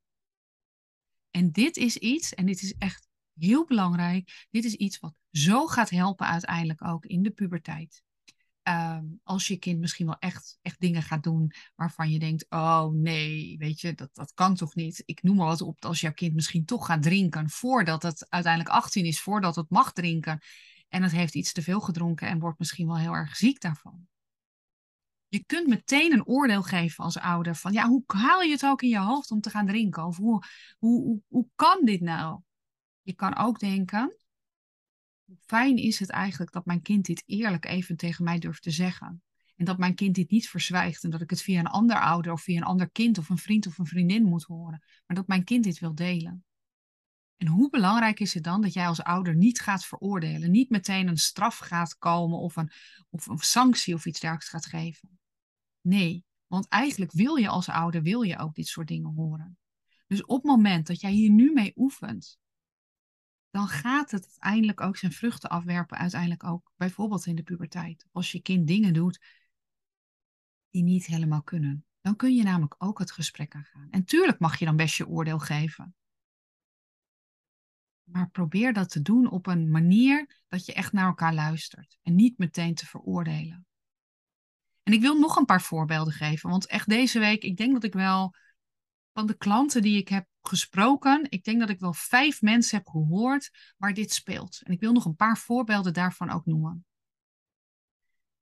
En 1.31 1.51
dit 1.51 1.77
is 1.77 1.97
iets, 1.97 2.33
en 2.33 2.45
dit 2.45 2.61
is 2.61 2.75
echt 2.77 3.07
heel 3.33 3.65
belangrijk, 3.65 4.47
dit 4.51 4.63
is 4.63 4.73
iets 4.73 4.99
wat 4.99 5.15
zo 5.31 5.67
gaat 5.67 5.89
helpen 5.89 6.27
uiteindelijk 6.27 6.85
ook 6.87 7.05
in 7.05 7.23
de 7.23 7.31
puberteit. 7.31 8.03
Ehm, 8.65 9.05
als 9.23 9.47
je 9.47 9.57
kind 9.57 9.79
misschien 9.79 10.05
wel 10.05 10.19
echt, 10.19 10.57
echt 10.61 10.79
dingen 10.79 11.01
gaat 11.01 11.23
doen 11.23 11.51
waarvan 11.75 12.11
je 12.11 12.19
denkt, 12.19 12.45
oh 12.49 12.87
nee, 12.87 13.57
weet 13.57 13.81
je, 13.81 13.93
dat, 13.93 14.09
dat 14.13 14.33
kan 14.33 14.55
toch 14.55 14.75
niet. 14.75 15.03
Ik 15.05 15.23
noem 15.23 15.35
maar 15.35 15.45
wat 15.45 15.61
op, 15.61 15.85
als 15.85 16.01
jouw 16.01 16.13
kind 16.13 16.33
misschien 16.33 16.65
toch 16.65 16.85
gaat 16.85 17.03
drinken 17.03 17.49
voordat 17.49 18.03
het 18.03 18.29
uiteindelijk 18.29 18.75
18 18.75 19.05
is, 19.05 19.21
voordat 19.21 19.55
het 19.55 19.69
mag 19.69 19.91
drinken. 19.93 20.39
En 20.87 21.03
het 21.03 21.11
heeft 21.11 21.35
iets 21.35 21.53
te 21.53 21.61
veel 21.61 21.79
gedronken 21.79 22.27
en 22.27 22.39
wordt 22.39 22.59
misschien 22.59 22.87
wel 22.87 22.97
heel 22.97 23.13
erg 23.13 23.35
ziek 23.35 23.61
daarvan. 23.61 24.07
Je 25.27 25.43
kunt 25.45 25.67
meteen 25.67 26.13
een 26.13 26.25
oordeel 26.25 26.63
geven 26.63 27.03
als 27.03 27.17
ouder 27.17 27.55
van, 27.55 27.73
ja, 27.73 27.87
hoe 27.87 28.03
haal 28.05 28.41
je 28.41 28.51
het 28.51 28.65
ook 28.65 28.81
in 28.81 28.89
je 28.89 28.99
hoofd 28.99 29.31
om 29.31 29.41
te 29.41 29.49
gaan 29.49 29.67
drinken? 29.67 30.05
Of 30.05 30.17
hoe, 30.17 30.43
hoe, 30.77 31.03
hoe, 31.03 31.21
hoe 31.27 31.47
kan 31.55 31.79
dit 31.83 32.01
nou? 32.01 32.41
Je 33.01 33.13
kan 33.13 33.37
ook 33.37 33.59
denken, 33.59 34.15
fijn 35.45 35.77
is 35.77 35.99
het 35.99 36.09
eigenlijk 36.09 36.51
dat 36.51 36.65
mijn 36.65 36.81
kind 36.81 37.05
dit 37.05 37.23
eerlijk 37.25 37.65
even 37.65 37.95
tegen 37.95 38.23
mij 38.23 38.39
durft 38.39 38.63
te 38.63 38.71
zeggen? 38.71 39.23
En 39.55 39.65
dat 39.65 39.77
mijn 39.77 39.95
kind 39.95 40.15
dit 40.15 40.31
niet 40.31 40.49
verzwijgt 40.49 41.03
en 41.03 41.09
dat 41.09 41.21
ik 41.21 41.29
het 41.29 41.41
via 41.41 41.59
een 41.59 41.67
ander 41.67 41.99
ouder 41.99 42.31
of 42.31 42.41
via 42.41 42.57
een 42.57 42.63
ander 42.63 42.89
kind 42.89 43.17
of 43.17 43.29
een 43.29 43.37
vriend 43.37 43.67
of 43.67 43.77
een 43.77 43.85
vriendin 43.85 44.23
moet 44.23 44.43
horen, 44.43 44.83
maar 45.05 45.17
dat 45.17 45.27
mijn 45.27 45.43
kind 45.43 45.63
dit 45.63 45.79
wil 45.79 45.95
delen. 45.95 46.45
En 47.37 47.47
hoe 47.47 47.69
belangrijk 47.69 48.19
is 48.19 48.33
het 48.33 48.43
dan 48.43 48.61
dat 48.61 48.73
jij 48.73 48.87
als 48.87 49.03
ouder 49.03 49.35
niet 49.35 49.61
gaat 49.61 49.85
veroordelen, 49.85 50.51
niet 50.51 50.69
meteen 50.69 51.07
een 51.07 51.17
straf 51.17 51.57
gaat 51.57 51.97
komen 51.97 52.39
of 52.39 52.55
een, 52.55 52.71
of 53.09 53.27
een 53.27 53.37
sanctie 53.37 53.93
of 53.93 54.05
iets 54.05 54.19
dergelijks 54.19 54.49
gaat 54.49 54.65
geven? 54.65 55.19
Nee, 55.81 56.23
want 56.47 56.67
eigenlijk 56.67 57.11
wil 57.11 57.35
je 57.35 57.47
als 57.47 57.69
ouder 57.69 58.01
wil 58.01 58.21
je 58.21 58.37
ook 58.37 58.55
dit 58.55 58.67
soort 58.67 58.87
dingen 58.87 59.13
horen. 59.13 59.57
Dus 60.07 60.25
op 60.25 60.35
het 60.35 60.51
moment 60.51 60.87
dat 60.87 61.01
jij 61.01 61.11
hier 61.11 61.29
nu 61.29 61.51
mee 61.53 61.73
oefent, 61.75 62.37
dan 63.55 63.67
gaat 63.67 64.11
het 64.11 64.23
uiteindelijk 64.23 64.81
ook 64.81 64.97
zijn 64.97 65.11
vruchten 65.11 65.49
afwerpen, 65.49 65.97
uiteindelijk 65.97 66.43
ook 66.43 66.71
bijvoorbeeld 66.75 67.25
in 67.25 67.35
de 67.35 67.43
puberteit. 67.43 68.05
Als 68.11 68.31
je 68.31 68.41
kind 68.41 68.67
dingen 68.67 68.93
doet 68.93 69.21
die 70.69 70.83
niet 70.83 71.05
helemaal 71.05 71.43
kunnen, 71.43 71.85
dan 72.01 72.15
kun 72.15 72.35
je 72.35 72.43
namelijk 72.43 72.75
ook 72.77 72.99
het 72.99 73.11
gesprek 73.11 73.55
aangaan. 73.55 73.87
En 73.91 74.05
tuurlijk 74.05 74.39
mag 74.39 74.59
je 74.59 74.65
dan 74.65 74.75
best 74.75 74.95
je 74.95 75.07
oordeel 75.07 75.39
geven. 75.39 75.95
Maar 78.03 78.29
probeer 78.29 78.73
dat 78.73 78.89
te 78.89 79.01
doen 79.01 79.29
op 79.29 79.47
een 79.47 79.71
manier 79.71 80.43
dat 80.47 80.65
je 80.65 80.73
echt 80.73 80.91
naar 80.91 81.07
elkaar 81.07 81.33
luistert 81.33 81.97
en 82.01 82.15
niet 82.15 82.37
meteen 82.37 82.75
te 82.75 82.85
veroordelen. 82.85 83.65
En 84.83 84.93
ik 84.93 85.01
wil 85.01 85.19
nog 85.19 85.35
een 85.35 85.45
paar 85.45 85.61
voorbeelden 85.61 86.13
geven, 86.13 86.49
want 86.49 86.67
echt 86.67 86.89
deze 86.89 87.19
week, 87.19 87.43
ik 87.43 87.57
denk 87.57 87.73
dat 87.73 87.83
ik 87.83 87.93
wel 87.93 88.35
van 89.15 89.25
de 89.25 89.37
klanten 89.37 89.81
die 89.81 89.97
ik 89.97 90.07
heb 90.07 90.27
gesproken, 90.41 91.25
ik 91.29 91.43
denk 91.43 91.59
dat 91.59 91.69
ik 91.69 91.79
wel 91.79 91.93
vijf 91.93 92.41
mensen 92.41 92.77
heb 92.77 92.87
gehoord 92.87 93.51
waar 93.77 93.93
dit 93.93 94.13
speelt. 94.13 94.61
En 94.63 94.73
ik 94.73 94.79
wil 94.79 94.91
nog 94.91 95.05
een 95.05 95.15
paar 95.15 95.37
voorbeelden 95.37 95.93
daarvan 95.93 96.29
ook 96.29 96.45
noemen. 96.45 96.85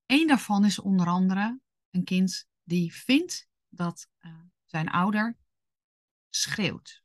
Eén 0.06 0.27
daarvan 0.27 0.65
is 0.65 0.80
onder 0.80 1.08
andere 1.08 1.60
een 1.92 2.03
kind 2.03 2.48
die 2.63 2.94
vindt 2.94 3.48
dat 3.70 4.08
uh, 4.20 4.32
zijn 4.65 4.89
ouder 4.89 5.38
schreeuwt. 6.30 7.03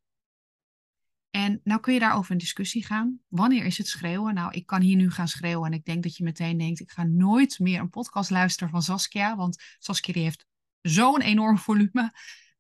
En 1.30 1.60
nou 1.64 1.80
kun 1.80 1.94
je 1.94 2.00
daarover 2.00 2.32
in 2.32 2.38
discussie 2.38 2.84
gaan. 2.84 3.20
Wanneer 3.28 3.64
is 3.64 3.78
het 3.78 3.88
schreeuwen? 3.88 4.34
Nou, 4.34 4.52
ik 4.52 4.66
kan 4.66 4.80
hier 4.80 4.96
nu 4.96 5.10
gaan 5.10 5.28
schreeuwen 5.28 5.66
en 5.66 5.78
ik 5.78 5.84
denk 5.84 6.02
dat 6.02 6.16
je 6.16 6.24
meteen 6.24 6.58
denkt, 6.58 6.80
ik 6.80 6.90
ga 6.90 7.02
nooit 7.02 7.58
meer 7.58 7.80
een 7.80 7.90
podcast 7.90 8.30
luisteren 8.30 8.70
van 8.70 8.82
Saskia, 8.82 9.36
want 9.36 9.62
Saskia 9.78 10.12
die 10.12 10.22
heeft 10.22 10.46
zo'n 10.80 11.20
enorm 11.20 11.58
volume. 11.58 12.12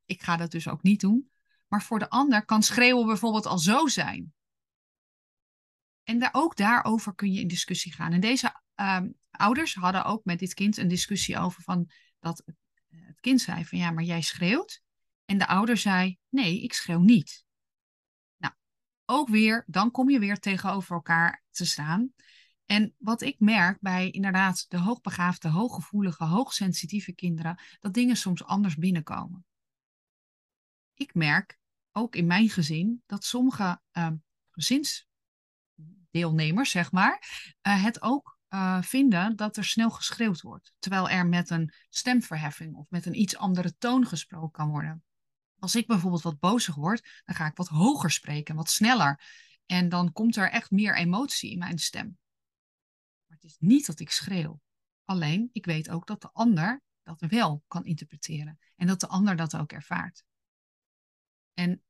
Ik 0.08 0.22
ga 0.22 0.36
dat 0.36 0.50
dus 0.50 0.68
ook 0.68 0.82
niet 0.82 1.00
doen. 1.00 1.30
Maar 1.68 1.82
voor 1.82 1.98
de 1.98 2.10
ander 2.10 2.44
kan 2.44 2.62
schreeuwen 2.62 3.06
bijvoorbeeld 3.06 3.46
al 3.46 3.58
zo 3.58 3.86
zijn. 3.86 4.32
En 6.02 6.18
daar, 6.18 6.30
ook 6.32 6.56
daarover 6.56 7.14
kun 7.14 7.32
je 7.32 7.40
in 7.40 7.48
discussie 7.48 7.92
gaan. 7.92 8.12
En 8.12 8.20
deze 8.20 8.60
ehm, 8.74 9.10
ouders 9.30 9.74
hadden 9.74 10.04
ook 10.04 10.24
met 10.24 10.38
dit 10.38 10.54
kind 10.54 10.76
een 10.76 10.88
discussie 10.88 11.38
over 11.38 11.62
van 11.62 11.90
dat 12.20 12.42
het 12.88 13.20
kind 13.20 13.40
zei 13.40 13.64
van 13.64 13.78
ja, 13.78 13.90
maar 13.90 14.04
jij 14.04 14.22
schreeuwt. 14.22 14.82
En 15.24 15.38
de 15.38 15.46
ouder 15.46 15.76
zei 15.76 16.18
nee, 16.28 16.62
ik 16.62 16.72
schreeuw 16.72 17.00
niet 17.00 17.46
ook 19.10 19.28
weer, 19.28 19.64
dan 19.66 19.90
kom 19.90 20.10
je 20.10 20.18
weer 20.18 20.38
tegenover 20.38 20.94
elkaar 20.94 21.42
te 21.50 21.64
staan. 21.64 22.12
En 22.66 22.94
wat 22.98 23.22
ik 23.22 23.40
merk 23.40 23.80
bij 23.80 24.10
inderdaad 24.10 24.64
de 24.68 24.78
hoogbegaafde, 24.78 25.48
hooggevoelige, 25.48 26.24
hoogsensitieve 26.24 27.14
kinderen, 27.14 27.60
dat 27.80 27.94
dingen 27.94 28.16
soms 28.16 28.44
anders 28.44 28.76
binnenkomen. 28.76 29.44
Ik 30.98 31.14
merk 31.14 31.58
ook 31.92 32.16
in 32.16 32.26
mijn 32.26 32.48
gezin 32.48 33.02
dat 33.06 33.24
sommige 33.24 33.80
uh, 33.92 34.10
gezinsdeelnemers, 34.50 36.70
zeg 36.70 36.92
maar, 36.92 37.46
uh, 37.62 37.84
het 37.84 38.02
ook 38.02 38.38
uh, 38.48 38.82
vinden 38.82 39.36
dat 39.36 39.56
er 39.56 39.64
snel 39.64 39.90
geschreeuwd 39.90 40.40
wordt. 40.40 40.74
Terwijl 40.78 41.08
er 41.08 41.26
met 41.26 41.50
een 41.50 41.72
stemverheffing 41.88 42.74
of 42.74 42.90
met 42.90 43.06
een 43.06 43.20
iets 43.20 43.36
andere 43.36 43.76
toon 43.76 44.06
gesproken 44.06 44.50
kan 44.50 44.68
worden. 44.68 45.02
Als 45.58 45.76
ik 45.76 45.86
bijvoorbeeld 45.86 46.22
wat 46.22 46.38
bozig 46.38 46.74
word, 46.74 47.22
dan 47.24 47.34
ga 47.34 47.46
ik 47.46 47.56
wat 47.56 47.68
hoger 47.68 48.10
spreken, 48.10 48.54
wat 48.54 48.70
sneller. 48.70 49.20
En 49.66 49.88
dan 49.88 50.12
komt 50.12 50.36
er 50.36 50.50
echt 50.50 50.70
meer 50.70 50.96
emotie 50.96 51.50
in 51.50 51.58
mijn 51.58 51.78
stem. 51.78 52.18
Maar 53.26 53.36
het 53.36 53.44
is 53.50 53.56
niet 53.58 53.86
dat 53.86 54.00
ik 54.00 54.10
schreeuw. 54.10 54.60
Alleen, 55.04 55.48
ik 55.52 55.64
weet 55.64 55.90
ook 55.90 56.06
dat 56.06 56.20
de 56.20 56.30
ander 56.32 56.82
dat 57.02 57.20
wel 57.20 57.62
kan 57.66 57.84
interpreteren. 57.84 58.58
En 58.76 58.86
dat 58.86 59.00
de 59.00 59.08
ander 59.08 59.36
dat 59.36 59.56
ook 59.56 59.72
ervaart. 59.72 60.26
En 61.58 61.82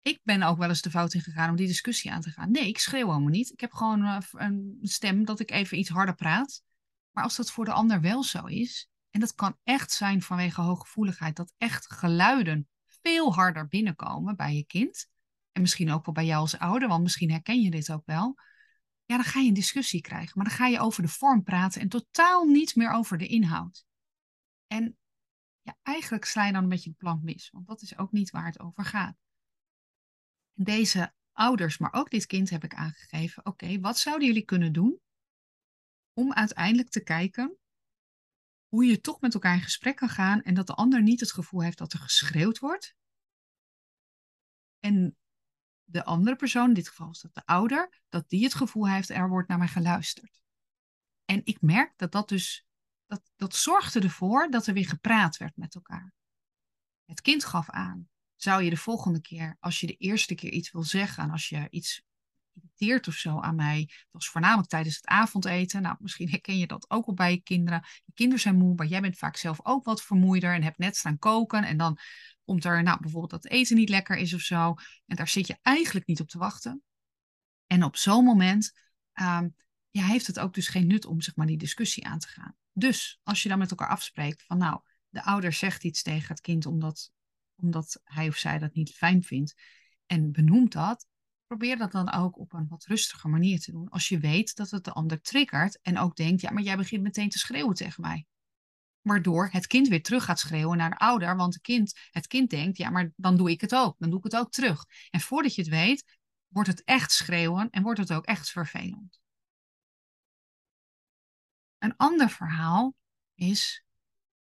ik 0.00 0.20
ben 0.22 0.42
ook 0.42 0.58
wel 0.58 0.68
eens 0.68 0.82
de 0.82 0.90
fout 0.90 1.14
in 1.14 1.20
gegaan 1.20 1.50
om 1.50 1.56
die 1.56 1.66
discussie 1.66 2.12
aan 2.12 2.20
te 2.20 2.30
gaan. 2.30 2.50
Nee, 2.50 2.68
ik 2.68 2.78
schreeuw 2.78 3.06
helemaal 3.06 3.28
niet. 3.28 3.50
Ik 3.52 3.60
heb 3.60 3.72
gewoon 3.72 4.04
eh, 4.04 4.18
een 4.30 4.78
stem 4.82 5.24
dat 5.24 5.40
ik 5.40 5.50
even 5.50 5.78
iets 5.78 5.88
harder 5.88 6.14
praat. 6.14 6.62
Maar 7.10 7.24
als 7.24 7.36
dat 7.36 7.50
voor 7.50 7.64
de 7.64 7.72
ander 7.72 8.00
wel 8.00 8.22
zo 8.22 8.44
is, 8.44 8.88
en 9.10 9.20
dat 9.20 9.34
kan 9.34 9.58
echt 9.64 9.92
zijn 9.92 10.22
vanwege 10.22 10.60
hooggevoeligheid, 10.60 11.36
dat 11.36 11.52
echt 11.58 11.92
geluiden 11.92 12.68
veel 12.86 13.34
harder 13.34 13.68
binnenkomen 13.68 14.36
bij 14.36 14.54
je 14.54 14.64
kind. 14.64 15.08
En 15.52 15.60
misschien 15.60 15.90
ook 15.90 16.04
wel 16.04 16.14
bij 16.14 16.26
jou 16.26 16.40
als 16.40 16.58
ouder, 16.58 16.88
want 16.88 17.02
misschien 17.02 17.30
herken 17.30 17.60
je 17.60 17.70
dit 17.70 17.92
ook 17.92 18.06
wel. 18.06 18.34
Ja, 19.04 19.16
dan 19.16 19.24
ga 19.24 19.40
je 19.40 19.48
een 19.48 19.54
discussie 19.54 20.00
krijgen. 20.00 20.32
Maar 20.34 20.46
dan 20.46 20.56
ga 20.56 20.66
je 20.66 20.80
over 20.80 21.02
de 21.02 21.08
vorm 21.08 21.42
praten 21.42 21.80
en 21.80 21.88
totaal 21.88 22.44
niet 22.44 22.76
meer 22.76 22.90
over 22.90 23.18
de 23.18 23.26
inhoud. 23.26 23.84
En 24.66 24.96
ja, 25.62 25.78
eigenlijk 25.82 26.24
sla 26.24 26.46
je 26.46 26.52
dan 26.52 26.62
een 26.62 26.68
beetje 26.68 26.90
de 26.90 26.96
plank 26.96 27.22
mis, 27.22 27.50
want 27.50 27.66
dat 27.66 27.82
is 27.82 27.98
ook 27.98 28.12
niet 28.12 28.30
waar 28.30 28.46
het 28.46 28.60
over 28.60 28.84
gaat. 28.84 29.16
Deze 30.52 31.14
ouders, 31.32 31.78
maar 31.78 31.92
ook 31.92 32.10
dit 32.10 32.26
kind 32.26 32.50
heb 32.50 32.64
ik 32.64 32.74
aangegeven, 32.74 33.46
oké, 33.46 33.80
wat 33.80 33.98
zouden 33.98 34.26
jullie 34.26 34.44
kunnen 34.44 34.72
doen 34.72 35.00
om 36.12 36.32
uiteindelijk 36.32 36.88
te 36.88 37.02
kijken 37.02 37.56
hoe 38.68 38.84
je 38.84 39.00
toch 39.00 39.20
met 39.20 39.34
elkaar 39.34 39.54
in 39.54 39.62
gesprek 39.62 39.96
kan 39.96 40.08
gaan 40.08 40.42
en 40.42 40.54
dat 40.54 40.66
de 40.66 40.74
ander 40.74 41.02
niet 41.02 41.20
het 41.20 41.32
gevoel 41.32 41.62
heeft 41.62 41.78
dat 41.78 41.92
er 41.92 41.98
geschreeuwd 41.98 42.58
wordt. 42.58 42.96
En 44.78 45.16
de 45.84 46.04
andere 46.04 46.36
persoon, 46.36 46.68
in 46.68 46.74
dit 46.74 46.88
geval 46.88 47.10
is 47.10 47.20
dat 47.20 47.34
de 47.34 47.46
ouder, 47.46 48.02
dat 48.08 48.28
die 48.28 48.44
het 48.44 48.54
gevoel 48.54 48.88
heeft 48.88 49.10
er 49.10 49.28
wordt 49.28 49.48
naar 49.48 49.58
mij 49.58 49.68
geluisterd. 49.68 50.42
En 51.24 51.40
ik 51.44 51.60
merk 51.60 51.92
dat 51.96 52.12
dat 52.12 52.28
dus, 52.28 52.66
dat, 53.12 53.30
dat 53.36 53.54
zorgde 53.54 54.00
ervoor 54.00 54.50
dat 54.50 54.66
er 54.66 54.74
weer 54.74 54.88
gepraat 54.88 55.36
werd 55.36 55.56
met 55.56 55.74
elkaar. 55.74 56.14
Het 57.04 57.20
kind 57.20 57.44
gaf 57.44 57.70
aan, 57.70 58.08
zou 58.36 58.62
je 58.62 58.70
de 58.70 58.76
volgende 58.76 59.20
keer, 59.20 59.56
als 59.60 59.80
je 59.80 59.86
de 59.86 59.96
eerste 59.96 60.34
keer 60.34 60.50
iets 60.50 60.70
wil 60.70 60.82
zeggen, 60.82 61.24
en 61.24 61.30
als 61.30 61.48
je 61.48 61.66
iets 61.70 62.02
irriteert 62.52 63.08
of 63.08 63.14
zo 63.14 63.40
aan 63.40 63.54
mij. 63.54 63.84
Dat 63.86 64.06
was 64.10 64.28
voornamelijk 64.28 64.68
tijdens 64.68 64.96
het 64.96 65.06
avondeten. 65.06 65.82
Nou, 65.82 65.96
misschien 66.00 66.28
herken 66.28 66.58
je 66.58 66.66
dat 66.66 66.90
ook 66.90 67.06
al 67.06 67.14
bij 67.14 67.30
je 67.30 67.42
kinderen. 67.42 67.84
Je 68.04 68.12
kinderen 68.12 68.40
zijn 68.40 68.56
moe, 68.56 68.74
maar 68.74 68.86
jij 68.86 69.00
bent 69.00 69.18
vaak 69.18 69.36
zelf 69.36 69.60
ook 69.62 69.84
wat 69.84 70.02
vermoeider 70.02 70.54
en 70.54 70.62
hebt 70.62 70.78
net 70.78 70.96
staan 70.96 71.18
koken. 71.18 71.64
En 71.64 71.76
dan 71.76 71.98
komt 72.44 72.64
er, 72.64 72.82
nou, 72.82 73.00
bijvoorbeeld 73.00 73.42
dat 73.42 73.52
eten 73.52 73.76
niet 73.76 73.88
lekker 73.88 74.16
is 74.16 74.34
of 74.34 74.40
zo. 74.40 74.74
En 75.06 75.16
daar 75.16 75.28
zit 75.28 75.46
je 75.46 75.58
eigenlijk 75.62 76.06
niet 76.06 76.20
op 76.20 76.28
te 76.28 76.38
wachten. 76.38 76.82
En 77.66 77.84
op 77.84 77.96
zo'n 77.96 78.24
moment 78.24 78.72
um, 79.20 79.56
ja, 79.90 80.04
heeft 80.04 80.26
het 80.26 80.38
ook 80.38 80.54
dus 80.54 80.68
geen 80.68 80.86
nut 80.86 81.06
om 81.06 81.20
zeg 81.20 81.36
maar, 81.36 81.46
die 81.46 81.58
discussie 81.58 82.06
aan 82.06 82.18
te 82.18 82.28
gaan. 82.28 82.56
Dus 82.72 83.20
als 83.22 83.42
je 83.42 83.48
dan 83.48 83.58
met 83.58 83.70
elkaar 83.70 83.88
afspreekt 83.88 84.42
van 84.42 84.58
nou, 84.58 84.80
de 85.08 85.24
ouder 85.24 85.52
zegt 85.52 85.84
iets 85.84 86.02
tegen 86.02 86.28
het 86.28 86.40
kind 86.40 86.66
omdat, 86.66 87.10
omdat 87.56 88.00
hij 88.04 88.28
of 88.28 88.36
zij 88.36 88.58
dat 88.58 88.74
niet 88.74 88.90
fijn 88.90 89.22
vindt 89.22 89.54
en 90.06 90.32
benoemt 90.32 90.72
dat, 90.72 91.06
probeer 91.46 91.76
dat 91.76 91.92
dan 91.92 92.12
ook 92.12 92.38
op 92.38 92.52
een 92.52 92.68
wat 92.68 92.84
rustiger 92.84 93.30
manier 93.30 93.60
te 93.60 93.70
doen. 93.70 93.88
Als 93.88 94.08
je 94.08 94.18
weet 94.18 94.56
dat 94.56 94.70
het 94.70 94.84
de 94.84 94.92
ander 94.92 95.20
triggert 95.20 95.78
en 95.82 95.98
ook 95.98 96.16
denkt, 96.16 96.40
ja, 96.40 96.50
maar 96.50 96.62
jij 96.62 96.76
begint 96.76 97.02
meteen 97.02 97.28
te 97.28 97.38
schreeuwen 97.38 97.74
tegen 97.74 98.02
mij. 98.02 98.26
Waardoor 99.00 99.48
het 99.52 99.66
kind 99.66 99.88
weer 99.88 100.02
terug 100.02 100.24
gaat 100.24 100.38
schreeuwen 100.38 100.76
naar 100.76 100.90
de 100.90 100.98
ouder, 100.98 101.36
want 101.36 101.54
het 101.54 101.62
kind, 101.62 101.98
het 102.10 102.26
kind 102.26 102.50
denkt, 102.50 102.76
ja, 102.76 102.90
maar 102.90 103.12
dan 103.16 103.36
doe 103.36 103.50
ik 103.50 103.60
het 103.60 103.74
ook, 103.74 103.96
dan 103.98 104.10
doe 104.10 104.18
ik 104.18 104.24
het 104.24 104.36
ook 104.36 104.50
terug. 104.50 104.84
En 105.10 105.20
voordat 105.20 105.54
je 105.54 105.62
het 105.62 105.70
weet, 105.70 106.18
wordt 106.48 106.68
het 106.68 106.84
echt 106.84 107.12
schreeuwen 107.12 107.70
en 107.70 107.82
wordt 107.82 107.98
het 107.98 108.12
ook 108.12 108.24
echt 108.24 108.50
vervelend. 108.50 109.21
Een 111.82 111.96
ander 111.96 112.30
verhaal 112.30 112.94
is 113.34 113.84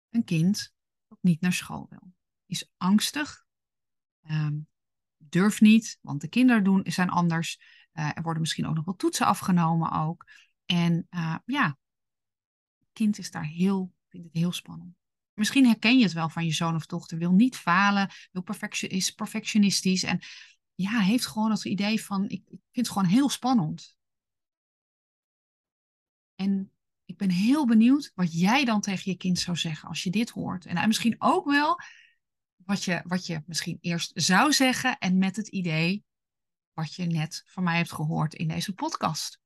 een 0.10 0.24
kind 0.24 0.74
dat 1.08 1.18
niet 1.22 1.42
naar 1.42 1.54
school 1.54 1.86
wil. 1.90 2.14
Is 2.46 2.72
angstig, 2.78 3.46
um, 4.30 4.68
durf 5.18 5.62
niet, 5.62 5.98
want 6.02 6.22
de 6.22 6.28
kinderen 6.28 6.64
doen, 6.64 6.82
zijn 6.86 7.10
anders. 7.10 7.60
Uh, 7.94 8.12
er 8.14 8.22
worden 8.22 8.42
misschien 8.42 8.66
ook 8.66 8.76
nog 8.76 8.86
wel 8.86 8.96
toetsen 8.96 9.26
afgenomen 9.26 9.92
ook. 9.92 10.26
En 10.66 11.08
uh, 11.10 11.38
ja, 11.46 11.78
kind 12.94 13.18
is 13.18 13.32
daar 13.32 13.46
heel, 13.46 13.94
vindt 14.08 14.28
het 14.28 14.36
heel 14.36 14.52
spannend. 14.52 14.96
Misschien 15.34 15.66
herken 15.66 15.98
je 15.98 16.04
het 16.04 16.14
wel 16.14 16.30
van 16.30 16.46
je 16.46 16.54
zoon 16.54 16.76
of 16.76 16.86
dochter. 16.86 17.18
Wil 17.18 17.32
niet 17.32 17.58
falen, 17.58 18.10
wil 18.32 18.44
is 18.82 19.12
perfectionistisch. 19.12 20.04
En 20.04 20.20
ja, 20.76 21.00
heeft 21.00 21.26
gewoon 21.26 21.52
het 21.52 21.66
idee 21.66 22.04
van, 22.04 22.24
ik, 22.24 22.32
ik 22.32 22.62
vind 22.72 22.88
het 22.88 22.90
gewoon 22.90 23.08
heel 23.08 23.30
spannend. 23.30 23.98
En 26.36 26.70
ik 27.06 27.18
ben 27.18 27.30
heel 27.30 27.66
benieuwd 27.66 28.12
wat 28.16 28.40
jij 28.40 28.66
dan 28.66 28.82
tegen 28.82 29.12
je 29.12 29.18
kind 29.18 29.40
zou 29.40 29.58
zeggen 29.58 29.90
als 29.90 30.04
je 30.04 30.10
dit 30.10 30.30
hoort. 30.30 30.66
En 30.66 30.88
misschien 30.88 31.16
ook 31.18 31.46
wel 31.46 31.80
wat 32.56 32.84
je, 32.84 33.02
wat 33.06 33.26
je 33.26 33.44
misschien 33.46 33.78
eerst 33.82 34.12
zou 34.14 34.54
zeggen 34.54 34.98
en 34.98 35.18
met 35.18 35.36
het 35.36 35.48
idee 35.48 36.06
wat 36.74 36.94
je 36.94 37.06
net 37.06 37.44
van 37.46 37.64
mij 37.64 37.78
hebt 37.78 37.92
gehoord 37.92 38.34
in 38.34 38.48
deze 38.48 38.74
podcast. 38.74 39.40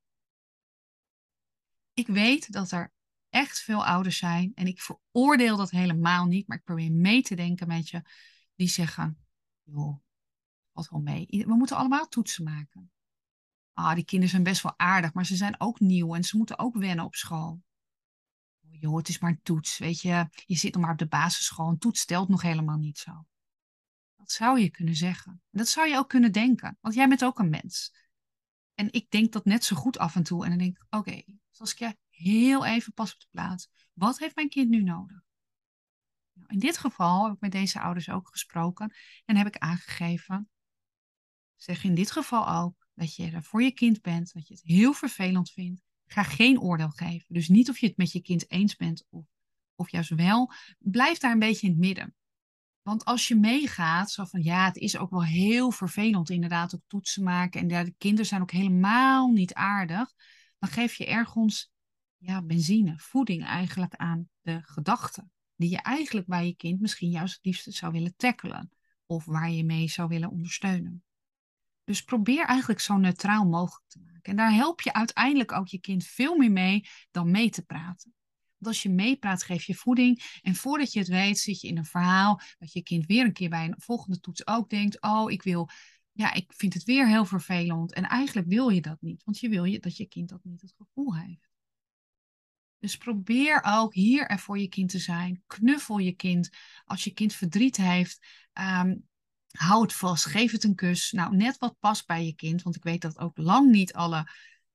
Ik 1.92 2.06
weet 2.06 2.52
dat 2.52 2.70
er 2.70 2.92
echt 3.28 3.60
veel 3.60 3.86
ouders 3.86 4.18
zijn 4.18 4.52
en 4.54 4.66
ik 4.66 4.80
veroordeel 4.80 5.56
dat 5.56 5.70
helemaal 5.70 6.26
niet, 6.26 6.48
maar 6.48 6.56
ik 6.56 6.64
probeer 6.64 6.92
mee 6.92 7.22
te 7.22 7.34
denken 7.34 7.66
met 7.66 7.88
je 7.88 8.02
die 8.54 8.68
zeggen, 8.68 9.26
joh, 9.62 10.00
valt 10.72 10.88
wel 10.88 11.00
mee. 11.00 11.26
We 11.28 11.54
moeten 11.54 11.76
allemaal 11.76 12.08
toetsen 12.08 12.44
maken. 12.44 12.92
Ah, 13.72 13.94
die 13.94 14.04
kinderen 14.04 14.30
zijn 14.30 14.42
best 14.42 14.62
wel 14.62 14.74
aardig, 14.76 15.12
maar 15.12 15.26
ze 15.26 15.36
zijn 15.36 15.60
ook 15.60 15.80
nieuw 15.80 16.14
en 16.14 16.24
ze 16.24 16.36
moeten 16.36 16.58
ook 16.58 16.76
wennen 16.76 17.04
op 17.04 17.14
school 17.14 17.60
joh, 18.80 18.96
het 18.96 19.08
is 19.08 19.18
maar 19.18 19.30
een 19.30 19.42
toets, 19.42 19.78
weet 19.78 20.00
je. 20.00 20.28
Je 20.46 20.56
zit 20.56 20.74
nog 20.74 20.82
maar 20.82 20.92
op 20.92 20.98
de 20.98 21.06
basisschool, 21.06 21.68
een 21.68 21.78
toets 21.78 22.00
stelt 22.00 22.28
nog 22.28 22.42
helemaal 22.42 22.76
niet 22.76 22.98
zo. 22.98 23.26
Dat 24.16 24.30
zou 24.30 24.60
je 24.60 24.70
kunnen 24.70 24.94
zeggen. 24.94 25.42
Dat 25.50 25.68
zou 25.68 25.88
je 25.88 25.96
ook 25.96 26.08
kunnen 26.08 26.32
denken, 26.32 26.78
want 26.80 26.94
jij 26.94 27.08
bent 27.08 27.24
ook 27.24 27.38
een 27.38 27.50
mens. 27.50 27.94
En 28.74 28.92
ik 28.92 29.10
denk 29.10 29.32
dat 29.32 29.44
net 29.44 29.64
zo 29.64 29.76
goed 29.76 29.98
af 29.98 30.14
en 30.14 30.22
toe. 30.22 30.44
En 30.44 30.50
dan 30.50 30.58
denk 30.58 30.76
ik, 30.76 30.86
oké, 30.90 31.22
als 31.56 31.72
ik 31.72 31.78
je 31.78 31.96
heel 32.08 32.64
even 32.64 32.92
pas 32.92 33.12
op 33.12 33.20
de 33.20 33.26
plaats. 33.30 33.68
Wat 33.92 34.18
heeft 34.18 34.34
mijn 34.34 34.48
kind 34.48 34.68
nu 34.68 34.82
nodig? 34.82 35.22
Nou, 36.32 36.48
in 36.48 36.58
dit 36.58 36.78
geval 36.78 37.24
heb 37.24 37.34
ik 37.34 37.40
met 37.40 37.52
deze 37.52 37.80
ouders 37.80 38.10
ook 38.10 38.28
gesproken 38.28 38.94
en 39.24 39.36
heb 39.36 39.46
ik 39.46 39.58
aangegeven, 39.58 40.50
zeg 41.56 41.84
in 41.84 41.94
dit 41.94 42.10
geval 42.10 42.48
ook, 42.48 42.79
dat 43.00 43.14
je 43.14 43.30
er 43.30 43.42
voor 43.42 43.62
je 43.62 43.72
kind 43.72 44.02
bent, 44.02 44.32
dat 44.32 44.48
je 44.48 44.54
het 44.54 44.62
heel 44.62 44.92
vervelend 44.92 45.50
vindt, 45.50 45.82
Ga 46.12 46.22
geen 46.22 46.60
oordeel 46.60 46.90
geven. 46.90 47.26
Dus 47.28 47.48
niet 47.48 47.68
of 47.68 47.78
je 47.78 47.86
het 47.86 47.96
met 47.96 48.12
je 48.12 48.20
kind 48.20 48.50
eens 48.50 48.76
bent 48.76 49.06
of, 49.10 49.26
of 49.74 49.90
juist 49.90 50.10
wel. 50.10 50.52
Blijf 50.78 51.18
daar 51.18 51.32
een 51.32 51.38
beetje 51.38 51.66
in 51.66 51.72
het 51.72 51.80
midden. 51.80 52.14
Want 52.82 53.04
als 53.04 53.28
je 53.28 53.36
meegaat, 53.36 54.10
zo 54.10 54.24
van 54.24 54.42
ja, 54.42 54.64
het 54.64 54.76
is 54.76 54.96
ook 54.96 55.10
wel 55.10 55.24
heel 55.24 55.70
vervelend 55.70 56.30
inderdaad 56.30 56.74
ook 56.74 56.82
toetsen 56.86 57.22
maken. 57.22 57.60
En 57.60 57.84
de 57.84 57.94
kinderen 57.98 58.26
zijn 58.26 58.42
ook 58.42 58.50
helemaal 58.50 59.28
niet 59.28 59.54
aardig. 59.54 60.12
Dan 60.58 60.70
geef 60.70 60.94
je 60.94 61.06
ergens 61.06 61.72
ja, 62.16 62.42
benzine, 62.42 62.98
voeding 62.98 63.44
eigenlijk 63.44 63.94
aan 63.94 64.28
de 64.40 64.60
gedachten. 64.62 65.32
Die 65.56 65.70
je 65.70 65.82
eigenlijk 65.82 66.26
bij 66.26 66.46
je 66.46 66.56
kind 66.56 66.80
misschien 66.80 67.10
juist 67.10 67.34
het 67.34 67.44
liefst 67.44 67.72
zou 67.72 67.92
willen 67.92 68.16
tackelen. 68.16 68.70
Of 69.06 69.24
waar 69.24 69.50
je 69.50 69.64
mee 69.64 69.88
zou 69.88 70.08
willen 70.08 70.30
ondersteunen. 70.30 71.04
Dus 71.84 72.02
probeer 72.02 72.46
eigenlijk 72.46 72.80
zo 72.80 72.96
neutraal 72.96 73.44
mogelijk 73.44 73.88
te 73.88 74.00
maken. 74.00 74.22
En 74.22 74.36
daar 74.36 74.52
help 74.52 74.80
je 74.80 74.92
uiteindelijk 74.92 75.52
ook 75.52 75.68
je 75.68 75.80
kind 75.80 76.04
veel 76.04 76.36
meer 76.36 76.52
mee 76.52 76.88
dan 77.10 77.30
mee 77.30 77.50
te 77.50 77.62
praten. 77.62 78.14
Want 78.60 78.74
als 78.74 78.82
je 78.82 78.90
meepraat, 78.90 79.42
geef 79.42 79.64
je 79.64 79.74
voeding. 79.74 80.38
En 80.42 80.54
voordat 80.54 80.92
je 80.92 80.98
het 80.98 81.08
weet, 81.08 81.38
zit 81.38 81.60
je 81.60 81.68
in 81.68 81.76
een 81.76 81.84
verhaal 81.84 82.40
dat 82.58 82.72
je 82.72 82.82
kind 82.82 83.06
weer 83.06 83.24
een 83.24 83.32
keer 83.32 83.48
bij 83.48 83.64
een 83.64 83.74
volgende 83.78 84.20
toets 84.20 84.46
ook 84.46 84.70
denkt: 84.70 85.02
Oh, 85.02 85.30
ik 85.30 85.42
wil, 85.42 85.68
ja, 86.12 86.32
ik 86.32 86.52
vind 86.56 86.74
het 86.74 86.84
weer 86.84 87.08
heel 87.08 87.24
vervelend. 87.24 87.92
En 87.92 88.04
eigenlijk 88.04 88.48
wil 88.48 88.68
je 88.68 88.80
dat 88.80 89.00
niet, 89.00 89.24
want 89.24 89.38
je 89.38 89.48
wil 89.48 89.64
je, 89.64 89.78
dat 89.78 89.96
je 89.96 90.06
kind 90.06 90.28
dat 90.28 90.44
niet 90.44 90.60
het 90.60 90.74
gevoel 90.76 91.16
heeft. 91.16 91.48
Dus 92.78 92.96
probeer 92.96 93.62
ook 93.64 93.94
hier 93.94 94.26
er 94.26 94.38
voor 94.38 94.58
je 94.58 94.68
kind 94.68 94.90
te 94.90 94.98
zijn. 94.98 95.42
Knuffel 95.46 95.98
je 95.98 96.12
kind. 96.12 96.50
Als 96.84 97.04
je 97.04 97.12
kind 97.12 97.34
verdriet 97.34 97.76
heeft, 97.76 98.26
um, 98.52 99.08
Hou 99.50 99.82
het 99.82 99.92
vast, 99.92 100.24
geef 100.24 100.52
het 100.52 100.64
een 100.64 100.74
kus. 100.74 101.12
Nou, 101.12 101.36
net 101.36 101.58
wat 101.58 101.78
past 101.78 102.06
bij 102.06 102.26
je 102.26 102.34
kind, 102.34 102.62
want 102.62 102.76
ik 102.76 102.82
weet 102.82 103.02
dat 103.02 103.18
ook 103.18 103.36
lang 103.36 103.70
niet 103.70 103.92
alle 103.92 104.30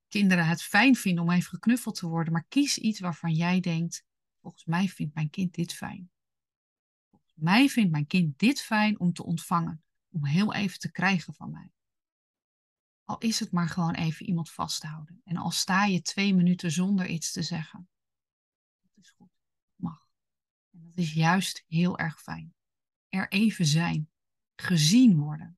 kinderen 0.08 0.48
het 0.48 0.63
fijn 0.63 0.96
vinden 0.96 1.24
om 1.24 1.32
even 1.32 1.50
geknuffeld 1.50 1.96
te 1.96 2.08
worden. 2.08 2.34
Maar 2.34 2.46
kies 2.50 2.77
iets 2.77 3.00
waarvan 3.00 3.34
jij 3.34 3.60
denkt, 3.60 4.05
volgens 4.41 4.65
mij 4.65 4.88
vindt 4.88 5.15
mijn 5.15 5.29
kind 5.29 5.53
dit 5.53 5.74
fijn. 5.74 6.10
Volgens 7.10 7.34
mij 7.36 7.70
vindt 7.70 7.91
mijn 7.91 8.08
kind 8.08 8.39
dit 8.39 8.62
fijn 8.62 9.00
om 9.00 9.13
te 9.13 9.24
ontvangen, 9.24 9.84
om 10.10 10.25
heel 10.25 10.53
even 10.53 10.79
te 10.79 10.91
krijgen 10.91 11.34
van 11.34 11.51
mij. 11.51 11.72
Al 13.03 13.17
is 13.17 13.39
het 13.39 13.51
maar 13.51 13.70
gewoon 13.70 13.94
even 13.94 14.25
iemand 14.25 14.51
vasthouden. 14.51 15.22
En 15.24 15.38
al 15.38 15.51
sta 15.51 15.86
je 15.86 16.01
twee 16.01 16.36
minuten 16.36 16.72
zonder 16.72 17.08
iets 17.08 17.32
te 17.32 17.44
zeggen. 17.44 17.89
Dat 18.82 19.03
is 19.03 19.10
goed. 19.10 19.39
Mag. 19.75 20.08
En 20.72 20.82
dat 20.84 20.98
is 20.98 21.13
juist 21.13 21.63
heel 21.67 21.98
erg 21.98 22.22
fijn. 22.22 22.53
Er 23.10 23.32
even 23.32 23.65
zijn 23.65 24.10
gezien 24.55 25.17
worden. 25.17 25.57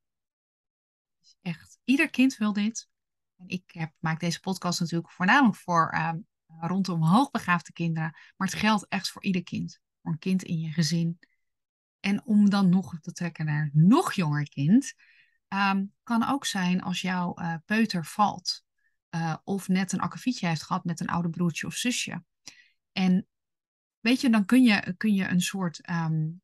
Echt, 1.42 1.80
ieder 1.84 2.10
kind 2.10 2.38
wil 2.38 2.54
dit. 2.54 2.90
En 3.36 3.48
ik 3.48 3.72
heb, 3.72 3.94
maak 4.00 4.20
deze 4.20 4.40
podcast 4.40 4.80
natuurlijk 4.80 5.12
voornamelijk 5.12 5.58
voor 5.58 5.94
uh, 5.94 6.14
rondom 6.60 7.04
hoogbegaafde 7.04 7.72
kinderen. 7.72 8.12
Maar 8.36 8.48
het 8.48 8.58
geldt 8.58 8.88
echt 8.88 9.10
voor 9.10 9.24
ieder 9.24 9.44
kind. 9.44 9.80
voor 10.02 10.12
een 10.12 10.20
kind 10.20 10.44
in 10.44 10.60
je 10.60 10.72
gezin. 10.72 11.20
En 12.00 12.26
om 12.26 12.50
dan 12.50 12.70
nog 12.70 13.00
te 13.00 13.12
trekken 13.12 13.46
naar 13.46 13.62
een 13.62 13.88
nog 13.88 14.14
jonger 14.14 14.50
kind, 14.50 14.94
ehm, 15.48 15.86
kan 16.04 16.28
ook 16.28 16.46
zijn 16.46 16.82
als 16.82 17.02
jouw 17.02 17.40
uh, 17.40 17.56
peuter 17.66 18.06
valt. 18.06 18.66
Uh, 19.16 19.36
of 19.44 19.68
net 19.68 19.92
een 19.92 20.00
akkefietje 20.00 20.48
heeft 20.48 20.64
gehad 20.64 20.84
met 20.84 21.00
een 21.00 21.08
oude 21.08 21.30
broertje 21.30 21.68
of 21.68 21.74
zusje. 21.74 22.24
En 22.92 23.28
weet 24.00 24.22
je, 24.22 24.30
dan 24.30 24.46
kun 24.46 24.64
je, 24.64 24.94
kun 24.98 25.14
je 25.14 25.28
een, 25.28 25.42
soort, 25.42 25.90
um, 25.90 26.42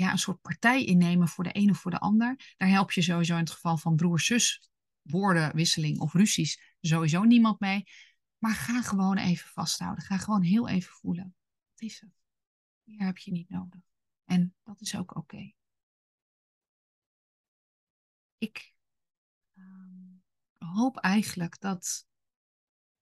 ja, 0.00 0.10
een 0.10 0.18
soort 0.18 0.40
partij 0.40 0.84
innemen 0.84 1.28
voor 1.28 1.44
de 1.44 1.50
een 1.52 1.70
of 1.70 1.78
voor 1.78 1.90
de 1.90 1.98
ander. 1.98 2.54
Daar 2.56 2.68
help 2.68 2.92
je 2.92 3.02
sowieso 3.02 3.32
in 3.32 3.40
het 3.40 3.50
geval 3.50 3.76
van 3.76 3.96
broer-zus 3.96 4.70
woordenwisseling 5.02 5.98
of 5.98 6.12
ruzies 6.12 6.76
sowieso 6.80 7.24
niemand 7.24 7.60
mee. 7.60 7.84
Maar 8.38 8.54
ga 8.54 8.82
gewoon 8.82 9.16
even 9.16 9.48
vasthouden. 9.48 10.04
Ga 10.04 10.16
gewoon 10.16 10.42
heel 10.42 10.68
even 10.68 10.92
voelen. 10.92 11.34
Wat 11.70 11.80
is 11.80 12.00
het? 12.00 12.10
Hier 12.84 13.04
heb 13.04 13.18
je 13.18 13.30
niet 13.30 13.48
nodig. 13.48 13.80
En 14.24 14.54
dat 14.62 14.80
is 14.80 14.96
ook 14.96 15.16
oké. 15.16 15.52
Ik 18.38 18.74
um, 19.54 20.22
hoop 20.58 20.96
eigenlijk 20.96 21.60
dat, 21.60 22.06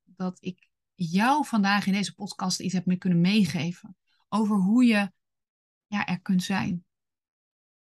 dat 0.04 0.38
ik 0.40 0.68
jou 0.94 1.46
vandaag 1.46 1.86
in 1.86 1.92
deze 1.92 2.14
podcast 2.14 2.60
iets 2.60 2.74
heb 2.74 2.98
kunnen 2.98 3.20
meegeven. 3.20 3.96
Over 4.28 4.56
hoe 4.56 4.84
je 4.84 5.12
ja, 5.86 6.06
er 6.06 6.20
kunt 6.20 6.42
zijn. 6.42 6.86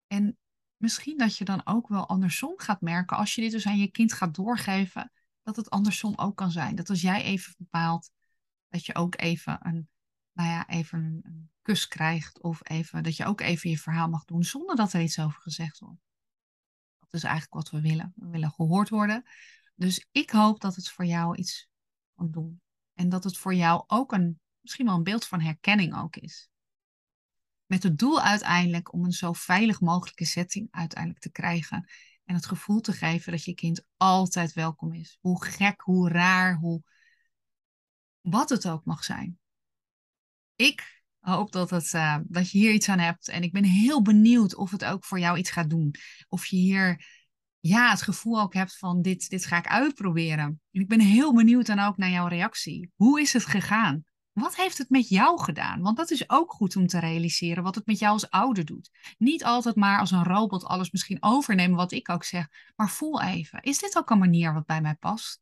En 0.07 0.39
misschien 0.77 1.19
dat 1.19 1.37
je 1.37 1.45
dan 1.45 1.67
ook 1.67 1.89
wel 1.89 2.09
andersom 2.09 2.55
gaat 2.57 2.81
merken, 2.81 3.17
als 3.17 3.35
je 3.35 3.41
dit 3.41 3.51
dus 3.51 3.67
aan 3.67 3.79
je 3.79 3.91
kind 3.91 4.13
gaat 4.13 4.35
doorgeven, 4.35 5.13
dat 5.43 5.57
het 5.57 5.71
andersom 5.71 6.13
ook 6.17 6.37
kan 6.37 6.51
zijn. 6.51 6.75
Dat 6.75 6.91
als 6.91 7.01
jij 7.01 7.23
even 7.23 7.55
bepaalt, 7.59 8.11
dat 8.69 8.87
je 8.87 8.95
ook 8.95 9.21
even 9.21 9.59
een, 9.67 9.89
nou 10.33 10.49
ja, 10.49 10.69
even 10.69 10.99
een, 10.99 11.51
kus 11.63 11.89
krijgt, 11.89 12.41
of 12.41 12.69
even, 12.69 13.03
dat 13.03 13.17
je 13.17 13.25
ook 13.25 13.41
even 13.41 13.71
je 13.71 13.79
verhaal 13.79 14.09
mag 14.09 14.25
doen, 14.25 14.45
zonder 14.45 14.77
dat 14.77 14.93
er 14.93 15.01
iets 15.01 15.19
over 15.19 15.41
gezegd 15.41 15.79
wordt. 15.79 16.01
Dat 16.99 17.15
is 17.15 17.23
eigenlijk 17.23 17.55
wat 17.55 17.71
we 17.71 17.89
willen. 17.89 18.13
We 18.17 18.29
willen 18.29 18.51
gehoord 18.51 18.89
worden. 18.89 19.25
Dus 19.75 20.07
ik 20.11 20.31
hoop 20.31 20.61
dat 20.61 20.75
het 20.75 20.89
voor 20.89 21.05
jou 21.05 21.37
iets 21.37 21.69
kan 22.15 22.31
doen. 22.31 22.61
En 22.95 23.09
dat 23.09 23.25
het 23.25 23.39
voor 23.39 23.55
jou 23.55 23.85
ook 23.87 24.13
een, 24.13 24.41
misschien 24.61 24.87
wel 24.87 24.95
een 24.95 25.03
beeld 25.03 25.27
van 25.27 25.41
herkenning 25.41 25.97
ook 25.97 26.17
is. 26.17 26.51
Met 27.67 27.83
het 27.83 27.99
doel 27.99 28.21
uiteindelijk 28.21 28.93
om 28.93 29.05
een 29.05 29.13
zo 29.13 29.33
veilig 29.33 29.81
mogelijke 29.81 30.25
setting 30.25 30.69
uiteindelijk 30.71 31.23
te 31.23 31.31
krijgen. 31.31 31.89
En 32.25 32.35
het 32.35 32.47
gevoel 32.47 32.81
te 32.81 32.93
geven 32.93 33.33
dat 33.33 33.45
je 33.45 33.55
kind 33.55 33.85
altijd 33.97 34.53
welkom 34.53 34.93
is. 34.93 35.19
Hoe 35.21 35.45
gek, 35.45 35.81
hoe 35.81 36.09
raar, 36.09 36.55
hoe. 36.55 36.83
wat 38.21 38.49
het 38.49 38.69
ook 38.69 38.85
mag 38.85 39.05
zijn. 39.05 39.39
Ik 40.55 41.03
hoop 41.21 41.53
dat, 41.53 41.71
het, 41.71 41.93
uh, 41.93 42.19
dat 42.25 42.51
je 42.51 42.59
hier 42.59 42.73
iets 42.73 42.89
aan 42.89 42.99
hebt. 42.99 43.29
En 43.29 43.43
ik 43.43 43.53
ben 43.53 43.65
heel 43.65 44.03
benieuwd 44.03 44.55
of 44.55 44.71
het 44.71 44.85
ook 44.85 45.05
voor 45.05 45.19
jou 45.19 45.39
iets 45.39 45.51
gaat 45.51 45.71
doen. 45.71 45.95
Of 46.29 46.47
je 46.47 46.57
hier 46.57 47.05
ja, 47.61 47.91
het 47.91 48.03
gevoel 48.03 48.41
ook 48.41 48.55
hebt 48.55 48.79
van 48.79 49.03
dit, 49.03 49.29
dit 49.29 49.47
ga 49.47 49.59
ik 49.59 49.67
uitproberen. 49.67 50.61
En 50.71 50.81
ik 50.81 50.89
ben 50.89 51.01
heel 51.01 51.35
benieuwd 51.35 51.67
dan 51.67 51.79
ook 51.79 51.97
naar 51.97 52.11
jouw 52.11 52.27
reactie. 52.27 52.91
Hoe 52.95 53.21
is 53.21 53.33
het 53.33 53.45
gegaan? 53.45 54.05
Wat 54.37 54.57
heeft 54.57 54.79
het 54.79 54.91
met 54.91 55.09
jou 55.09 55.41
gedaan? 55.41 55.81
Want 55.81 55.97
dat 55.97 56.11
is 56.11 56.31
ook 56.31 56.53
goed 56.53 56.77
om 56.77 56.87
te 56.87 56.99
realiseren 56.99 57.63
wat 57.63 57.75
het 57.75 57.87
met 57.87 57.99
jou 57.99 58.13
als 58.13 58.31
ouder 58.31 58.65
doet. 58.65 58.91
Niet 59.19 59.45
altijd 59.45 59.77
maar 59.77 59.99
als 59.99 60.11
een 60.11 60.25
robot 60.25 60.65
alles 60.65 60.91
misschien 60.91 61.17
overnemen 61.21 61.77
wat 61.77 61.93
ik 61.93 62.09
ook 62.09 62.25
zeg, 62.25 62.49
maar 62.75 62.91
voel 62.91 63.23
even, 63.23 63.63
is 63.63 63.79
dit 63.79 63.97
ook 63.97 64.11
een 64.11 64.19
manier 64.19 64.53
wat 64.53 64.67
bij 64.67 64.81
mij 64.81 64.95
past? 64.95 65.41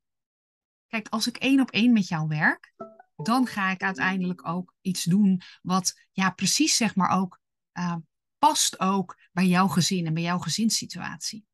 Kijk, 0.86 1.08
als 1.08 1.26
ik 1.26 1.36
één 1.36 1.60
op 1.60 1.70
één 1.70 1.92
met 1.92 2.08
jou 2.08 2.28
werk, 2.28 2.74
dan 3.16 3.46
ga 3.46 3.70
ik 3.70 3.82
uiteindelijk 3.82 4.48
ook 4.48 4.74
iets 4.80 5.04
doen 5.04 5.40
wat 5.62 6.00
ja, 6.12 6.30
precies 6.30 6.76
zeg 6.76 6.94
maar 6.96 7.10
ook 7.10 7.40
uh, 7.72 7.96
past 8.38 8.80
ook 8.80 9.18
bij 9.33 9.46
jouw 9.46 9.68
gezin 9.68 10.07
en 10.07 10.14
bij 10.14 10.22
jouw 10.22 10.38
gezinssituatie. 10.38 11.46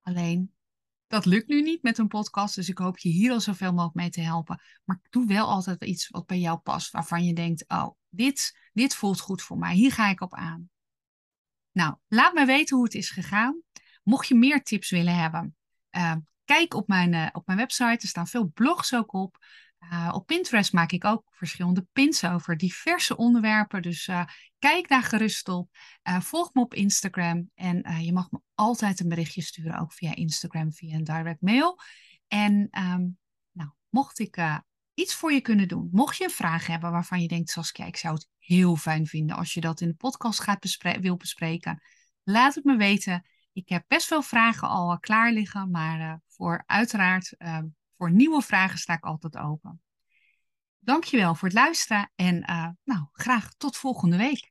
Alleen 0.00 0.54
dat 1.10 1.24
lukt 1.24 1.48
nu 1.48 1.62
niet 1.62 1.82
met 1.82 1.98
een 1.98 2.08
podcast, 2.08 2.54
dus 2.54 2.68
ik 2.68 2.78
hoop 2.78 2.98
je 2.98 3.08
hier 3.08 3.32
al 3.32 3.40
zoveel 3.40 3.70
mogelijk 3.70 3.94
mee 3.94 4.10
te 4.10 4.20
helpen. 4.20 4.62
Maar 4.84 5.00
doe 5.10 5.26
wel 5.26 5.46
altijd 5.46 5.84
iets 5.84 6.08
wat 6.08 6.26
bij 6.26 6.38
jou 6.38 6.58
past, 6.58 6.90
waarvan 6.90 7.24
je 7.24 7.34
denkt, 7.34 7.64
oh, 7.68 7.88
dit, 8.08 8.58
dit 8.72 8.94
voelt 8.94 9.20
goed 9.20 9.42
voor 9.42 9.58
mij, 9.58 9.74
hier 9.74 9.92
ga 9.92 10.08
ik 10.08 10.20
op 10.20 10.34
aan. 10.34 10.70
Nou, 11.72 11.94
laat 12.08 12.34
me 12.34 12.44
weten 12.44 12.76
hoe 12.76 12.84
het 12.84 12.94
is 12.94 13.10
gegaan. 13.10 13.62
Mocht 14.02 14.28
je 14.28 14.34
meer 14.34 14.62
tips 14.62 14.90
willen 14.90 15.14
hebben, 15.14 15.56
uh, 15.90 16.16
kijk 16.44 16.74
op 16.74 16.88
mijn, 16.88 17.12
uh, 17.12 17.28
op 17.32 17.46
mijn 17.46 17.58
website, 17.58 18.02
er 18.02 18.08
staan 18.08 18.26
veel 18.26 18.50
blogs 18.54 18.94
ook 18.94 19.12
op. 19.12 19.38
Uh, 19.82 20.10
op 20.12 20.26
Pinterest 20.26 20.72
maak 20.72 20.92
ik 20.92 21.04
ook 21.04 21.24
verschillende 21.30 21.86
pins 21.92 22.24
over 22.24 22.56
diverse 22.56 23.16
onderwerpen. 23.16 23.82
Dus 23.82 24.06
uh, 24.06 24.24
kijk 24.58 24.88
daar 24.88 25.02
gerust 25.02 25.48
op. 25.48 25.68
Uh, 26.08 26.20
volg 26.20 26.54
me 26.54 26.60
op 26.60 26.74
Instagram. 26.74 27.50
En 27.54 28.04
je 28.04 28.12
mag 28.12 28.30
me 28.30 28.40
altijd 28.54 29.00
een 29.00 29.08
berichtje 29.08 29.42
sturen, 29.42 29.78
ook 29.78 29.92
via 29.92 30.14
Instagram, 30.14 30.72
via 30.72 30.96
een 30.96 31.04
direct 31.04 31.40
mail. 31.40 31.78
En 32.28 32.52
um, 32.70 33.18
nou, 33.52 33.70
mocht 33.88 34.18
ik 34.18 34.36
iets 35.00 35.14
voor 35.14 35.32
je 35.32 35.40
kunnen 35.40 35.68
doen, 35.68 35.88
mocht 35.92 36.16
je 36.16 36.24
een 36.24 36.30
vraag 36.30 36.66
hebben 36.66 36.90
waarvan 36.90 37.22
je 37.22 37.28
denkt, 37.28 37.50
Saskia, 37.50 37.86
ik 37.86 37.96
zou 37.96 38.14
het 38.14 38.28
heel 38.38 38.76
fijn 38.76 39.06
vinden 39.06 39.36
als 39.36 39.54
je 39.54 39.60
dat 39.60 39.80
in 39.80 39.88
de 39.88 39.94
podcast 39.94 40.40
gaat 40.40 40.60
bespre 40.60 41.00
wil 41.00 41.16
bespreken, 41.16 41.82
laat 42.22 42.54
het 42.54 42.64
me 42.64 42.76
weten. 42.76 43.26
Ik 43.52 43.68
heb 43.68 43.84
best 43.88 44.06
veel 44.06 44.22
vragen 44.22 44.68
al 44.68 44.98
klaar 44.98 45.32
liggen, 45.32 45.70
maar 45.70 46.20
voor 46.28 46.62
uiteraard 46.66 47.34
ehm, 47.38 47.66
voor 48.00 48.12
nieuwe 48.12 48.42
vragen 48.42 48.78
sta 48.78 48.92
ik 48.94 49.04
altijd 49.04 49.36
open. 49.36 49.82
Dankjewel 50.78 51.34
voor 51.34 51.48
het 51.48 51.56
luisteren 51.56 52.12
en 52.14 52.36
uh, 52.50 52.68
nou, 52.84 53.06
graag 53.12 53.54
tot 53.56 53.76
volgende 53.76 54.16
week. 54.16 54.38